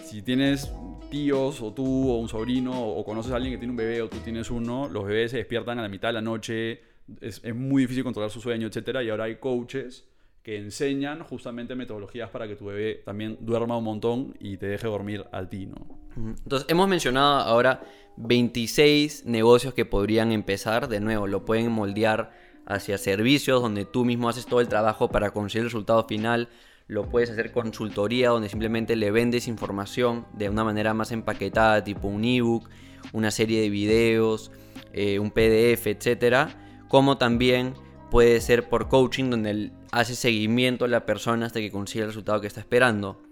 Si 0.04 0.20
tienes 0.20 0.70
tíos 1.10 1.62
o 1.62 1.72
tú 1.72 2.10
o 2.10 2.18
un 2.18 2.28
sobrino 2.28 2.78
o, 2.78 3.02
conoces 3.06 3.32
a 3.32 3.36
alguien 3.36 3.54
que 3.54 3.58
tiene 3.58 3.70
un 3.70 3.78
bebé 3.78 4.02
o 4.02 4.10
tú 4.10 4.18
tienes 4.18 4.50
uno, 4.50 4.86
los 4.86 5.06
bebés 5.06 5.30
se 5.30 5.38
despiertan 5.38 5.78
a 5.78 5.82
la 5.82 5.88
mitad 5.88 6.10
de 6.10 6.12
la 6.12 6.20
noche, 6.20 6.82
es, 7.22 7.40
es 7.42 7.54
muy 7.54 7.82
difícil 7.82 8.04
controlar 8.04 8.30
su 8.30 8.42
sueño, 8.42 8.66
etc. 8.66 8.98
Y 9.02 9.08
ahora 9.08 9.24
hay 9.24 9.36
coaches 9.36 10.04
que 10.42 10.58
enseñan 10.58 11.24
justamente 11.24 11.74
metodologías 11.74 12.28
para 12.28 12.46
que 12.46 12.56
tu 12.56 12.66
bebé 12.66 12.96
también 13.02 13.38
duerma 13.40 13.78
un 13.78 13.84
montón 13.84 14.34
y 14.38 14.58
te 14.58 14.66
deje 14.66 14.86
dormir 14.86 15.24
al 15.32 15.48
ti, 15.48 15.64
¿no? 15.64 15.99
Entonces, 16.16 16.68
hemos 16.68 16.88
mencionado 16.88 17.40
ahora 17.40 17.82
26 18.16 19.24
negocios 19.26 19.74
que 19.74 19.84
podrían 19.84 20.32
empezar. 20.32 20.88
De 20.88 21.00
nuevo, 21.00 21.26
lo 21.26 21.44
pueden 21.44 21.70
moldear 21.70 22.32
hacia 22.66 22.98
servicios 22.98 23.62
donde 23.62 23.84
tú 23.84 24.04
mismo 24.04 24.28
haces 24.28 24.46
todo 24.46 24.60
el 24.60 24.68
trabajo 24.68 25.08
para 25.08 25.30
conseguir 25.30 25.62
el 25.62 25.68
resultado 25.68 26.06
final. 26.06 26.48
Lo 26.86 27.08
puedes 27.08 27.30
hacer 27.30 27.52
consultoría 27.52 28.30
donde 28.30 28.48
simplemente 28.48 28.96
le 28.96 29.10
vendes 29.10 29.48
información 29.48 30.26
de 30.32 30.48
una 30.48 30.64
manera 30.64 30.92
más 30.92 31.12
empaquetada, 31.12 31.84
tipo 31.84 32.08
un 32.08 32.24
ebook, 32.24 32.68
una 33.12 33.30
serie 33.30 33.60
de 33.60 33.70
videos, 33.70 34.50
eh, 34.92 35.18
un 35.18 35.30
PDF, 35.30 35.86
etc. 35.86 36.50
Como 36.88 37.16
también 37.16 37.74
puede 38.10 38.40
ser 38.40 38.68
por 38.68 38.88
coaching 38.88 39.30
donde 39.30 39.70
hace 39.92 40.14
seguimiento 40.14 40.84
a 40.84 40.88
la 40.88 41.06
persona 41.06 41.46
hasta 41.46 41.60
que 41.60 41.70
consiga 41.70 42.04
el 42.04 42.10
resultado 42.10 42.40
que 42.40 42.48
está 42.48 42.60
esperando. 42.60 43.22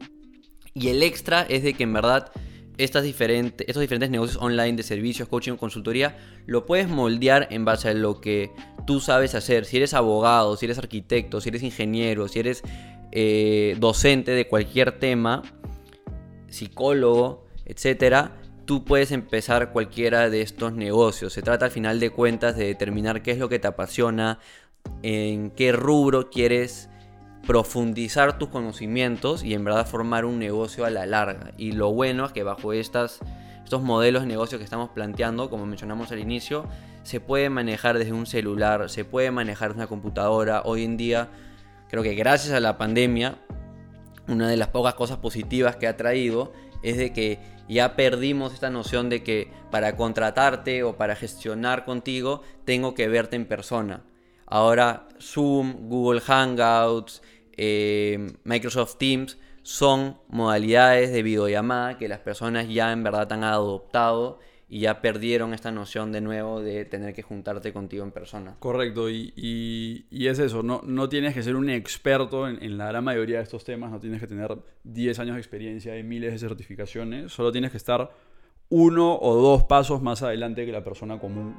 Y 0.75 0.89
el 0.89 1.03
extra 1.03 1.43
es 1.43 1.65
de 1.65 1.75
que 1.75 1.83
en 1.83 1.93
verdad 1.93 2.31
estas 2.79 3.03
diferentes, 3.03 3.67
estos 3.69 3.81
diferentes 3.81 4.11
negocios 4.11 4.43
online 4.43 4.77
de 4.77 4.83
servicios, 4.83 5.29
coaching 5.29 5.53
o 5.53 5.57
consultoría, 5.57 6.17
lo 6.47 6.65
puedes 6.65 6.89
moldear 6.89 7.49
en 7.51 7.65
base 7.65 7.89
a 7.89 7.95
lo 7.95 8.21
que 8.21 8.53
tú 8.87 9.01
sabes 9.01 9.35
hacer. 9.35 9.65
Si 9.65 9.77
eres 9.77 9.95
abogado, 9.95 10.57
si 10.57 10.67
eres 10.67 10.79
arquitecto, 10.79 11.41
si 11.41 11.49
eres 11.51 11.63
ingeniero, 11.63 12.29
si 12.29 12.39
eres 12.39 12.63
eh, 13.13 13.77
docente 13.79 14.31
de 14.31 14.47
cualquier 14.47 14.99
tema, 14.99 15.43
psicólogo, 16.49 17.47
etcétera, 17.65 18.37
tú 18.65 18.85
puedes 18.85 19.13
empezar 19.13 19.73
cualquiera 19.73 20.31
de 20.31 20.43
estos 20.43 20.73
negocios. 20.73 21.33
Se 21.33 21.43
trata 21.43 21.67
al 21.67 21.71
final 21.71 22.01
de 22.01 22.11
cuentas 22.11 22.57
de 22.57 22.67
determinar 22.67 23.23
qué 23.23 23.33
es 23.33 23.39
lo 23.39 23.49
que 23.49 23.59
te 23.59 23.67
apasiona, 23.67 24.39
en 25.03 25.51
qué 25.51 25.73
rubro 25.73 26.31
quieres 26.31 26.89
profundizar 27.47 28.39
tus 28.39 28.49
conocimientos 28.49 29.43
y 29.43 29.55
en 29.55 29.65
verdad 29.65 29.87
formar 29.87 30.25
un 30.25 30.39
negocio 30.39 30.85
a 30.85 30.91
la 30.91 31.07
larga. 31.07 31.53
Y 31.57 31.73
lo 31.73 31.93
bueno 31.93 32.27
es 32.27 32.33
que 32.33 32.43
bajo 32.43 32.73
estas, 32.73 33.21
estos 33.65 33.83
modelos 33.83 34.23
de 34.23 34.29
negocio 34.29 34.59
que 34.59 34.65
estamos 34.65 34.91
planteando, 34.91 35.49
como 35.51 35.67
mencionamos 35.67 36.13
al 36.13 36.19
inicio, 36.19 36.67
se 37.03 37.21
puede 37.21 37.49
manejar 37.49 37.99
desde 37.99 38.13
un 38.13 38.27
celular, 38.27 38.91
se 38.91 39.05
puede 39.05 39.31
manejar 39.31 39.71
desde 39.71 39.81
una 39.81 39.87
computadora. 39.87 40.63
Hoy 40.65 40.85
en 40.85 40.97
día, 40.97 41.31
creo 41.89 42.03
que 42.03 42.15
gracias 42.15 42.55
a 42.55 42.61
la 42.61 42.77
pandemia, 42.77 43.39
una 44.29 44.49
de 44.49 44.59
las 44.59 44.69
pocas 44.69 44.95
cosas 44.95 45.19
positivas 45.19 45.77
que 45.77 45.87
ha 45.87 45.97
traído 45.97 46.53
es 46.83 46.99
de 46.99 47.13
que 47.13 47.41
ya 47.69 47.97
perdimos 47.97 48.55
esta 48.55 48.71
noción 48.71 49.09
de 49.09 49.23
que 49.23 49.51
para 49.71 49.97
contratarte 49.97 50.83
o 50.83 50.97
para 50.97 51.17
gestionar 51.17 51.85
contigo 51.85 52.43
tengo 52.65 52.95
que 52.95 53.09
verte 53.09 53.37
en 53.37 53.47
persona. 53.47 54.03
Ahora 54.51 55.09
Zoom, 55.21 55.89
Google 55.89 56.21
Hangouts, 56.21 57.23
eh, 57.53 58.33
Microsoft 58.45 58.97
Teams 58.97 59.39
son 59.63 60.17
modalidades 60.29 61.13
de 61.13 61.23
videollamada 61.23 61.99
que 61.99 62.09
las 62.09 62.21
personas 62.21 62.69
ya 62.69 62.93
en 62.93 63.03
verdad 63.03 63.31
han 63.33 63.45
adoptado 63.45 64.39
y 64.71 64.81
ya 64.81 65.03
perdieron 65.03 65.53
esta 65.53 65.71
noción 65.71 66.13
de 66.13 66.23
nuevo 66.23 66.63
de 66.63 66.87
tener 66.87 67.15
que 67.15 67.23
juntarte 67.23 67.73
contigo 67.73 68.05
en 68.05 68.13
persona. 68.13 68.57
Correcto, 68.59 69.11
y, 69.11 70.07
es 70.11 70.39
eso, 70.39 70.63
no, 70.63 70.81
no 70.85 71.09
tienes 71.09 71.35
que 71.35 71.43
ser 71.43 71.57
un 71.57 71.69
experto 71.69 72.49
en, 72.49 72.63
en, 72.63 72.79
la 72.79 72.87
gran 72.87 73.05
mayoría 73.05 73.39
de 73.39 73.43
estos 73.43 73.65
temas, 73.65 73.91
no 73.91 74.01
tienes 74.01 74.21
que 74.21 74.27
tener 74.27 74.57
10 74.85 75.19
años 75.19 75.35
de 75.37 75.41
experiencia 75.41 75.99
y 75.99 76.03
miles 76.03 76.33
de 76.33 76.39
certificaciones, 76.39 77.33
solo 77.33 77.53
tienes 77.53 77.71
que 77.71 77.79
estar 77.79 78.11
uno 78.71 79.19
o 79.19 79.35
dos 79.37 79.65
pasos 79.65 80.03
más 80.03 80.23
adelante 80.23 80.65
que 80.65 80.73
la 80.73 80.85
persona 80.85 81.19
común 81.19 81.55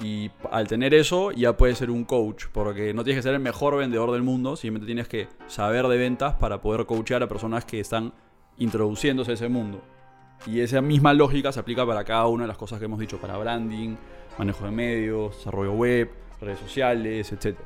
y 0.00 0.30
al 0.50 0.68
tener 0.68 0.94
eso 0.94 1.32
ya 1.32 1.56
puedes 1.56 1.78
ser 1.78 1.90
un 1.90 2.04
coach, 2.04 2.46
porque 2.52 2.94
no 2.94 3.04
tienes 3.04 3.18
que 3.18 3.28
ser 3.28 3.34
el 3.34 3.40
mejor 3.40 3.76
vendedor 3.76 4.10
del 4.12 4.22
mundo, 4.22 4.56
simplemente 4.56 4.86
tienes 4.86 5.08
que 5.08 5.28
saber 5.46 5.86
de 5.86 5.96
ventas 5.96 6.34
para 6.34 6.60
poder 6.60 6.86
coachear 6.86 7.22
a 7.22 7.28
personas 7.28 7.64
que 7.64 7.80
están 7.80 8.12
introduciéndose 8.58 9.32
a 9.32 9.34
ese 9.34 9.48
mundo. 9.48 9.82
Y 10.46 10.60
esa 10.60 10.80
misma 10.80 11.14
lógica 11.14 11.52
se 11.52 11.60
aplica 11.60 11.86
para 11.86 12.04
cada 12.04 12.26
una 12.26 12.44
de 12.44 12.48
las 12.48 12.56
cosas 12.56 12.78
que 12.78 12.86
hemos 12.86 12.98
dicho, 12.98 13.18
para 13.18 13.36
branding, 13.36 13.96
manejo 14.38 14.64
de 14.64 14.70
medios, 14.70 15.36
desarrollo 15.36 15.72
web, 15.72 16.10
redes 16.40 16.58
sociales, 16.58 17.32
etc. 17.32 17.56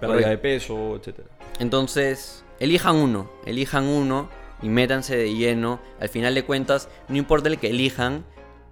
Pérdida 0.00 0.30
de 0.30 0.38
peso, 0.38 0.96
etc. 0.96 1.20
Entonces, 1.60 2.44
elijan 2.58 2.96
uno, 2.96 3.30
elijan 3.44 3.84
uno 3.84 4.28
y 4.62 4.68
métanse 4.68 5.16
de 5.16 5.34
lleno. 5.34 5.80
Al 6.00 6.08
final 6.08 6.34
de 6.34 6.44
cuentas, 6.44 6.88
no 7.08 7.16
importa 7.16 7.48
el 7.48 7.58
que 7.58 7.70
elijan, 7.70 8.24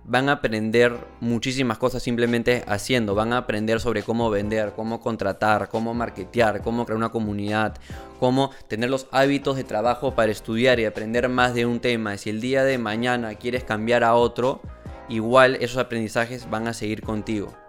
van 0.06 0.28
a 0.28 0.32
aprender 0.32 0.96
muchísimas 1.20 1.78
cosas 1.78 2.02
simplemente 2.02 2.64
haciendo. 2.66 3.14
Van 3.14 3.32
a 3.32 3.38
aprender 3.38 3.80
sobre 3.80 4.02
cómo 4.02 4.30
vender, 4.30 4.72
cómo 4.76 5.00
contratar, 5.00 5.68
cómo 5.68 5.94
marketear, 5.94 6.62
cómo 6.62 6.84
crear 6.84 6.98
una 6.98 7.10
comunidad, 7.10 7.76
cómo 8.20 8.50
tener 8.68 8.90
los 8.90 9.06
hábitos 9.10 9.56
de 9.56 9.64
trabajo 9.64 10.14
para 10.14 10.32
estudiar 10.32 10.80
y 10.80 10.84
aprender 10.84 11.28
más 11.28 11.54
de 11.54 11.66
un 11.66 11.80
tema. 11.80 12.16
Si 12.18 12.30
el 12.30 12.40
día 12.40 12.64
de 12.64 12.78
mañana 12.78 13.34
quieres 13.34 13.64
cambiar 13.64 14.04
a 14.04 14.14
otro, 14.14 14.60
igual 15.08 15.56
esos 15.60 15.78
aprendizajes 15.78 16.48
van 16.50 16.68
a 16.68 16.74
seguir 16.74 17.02
contigo. 17.02 17.63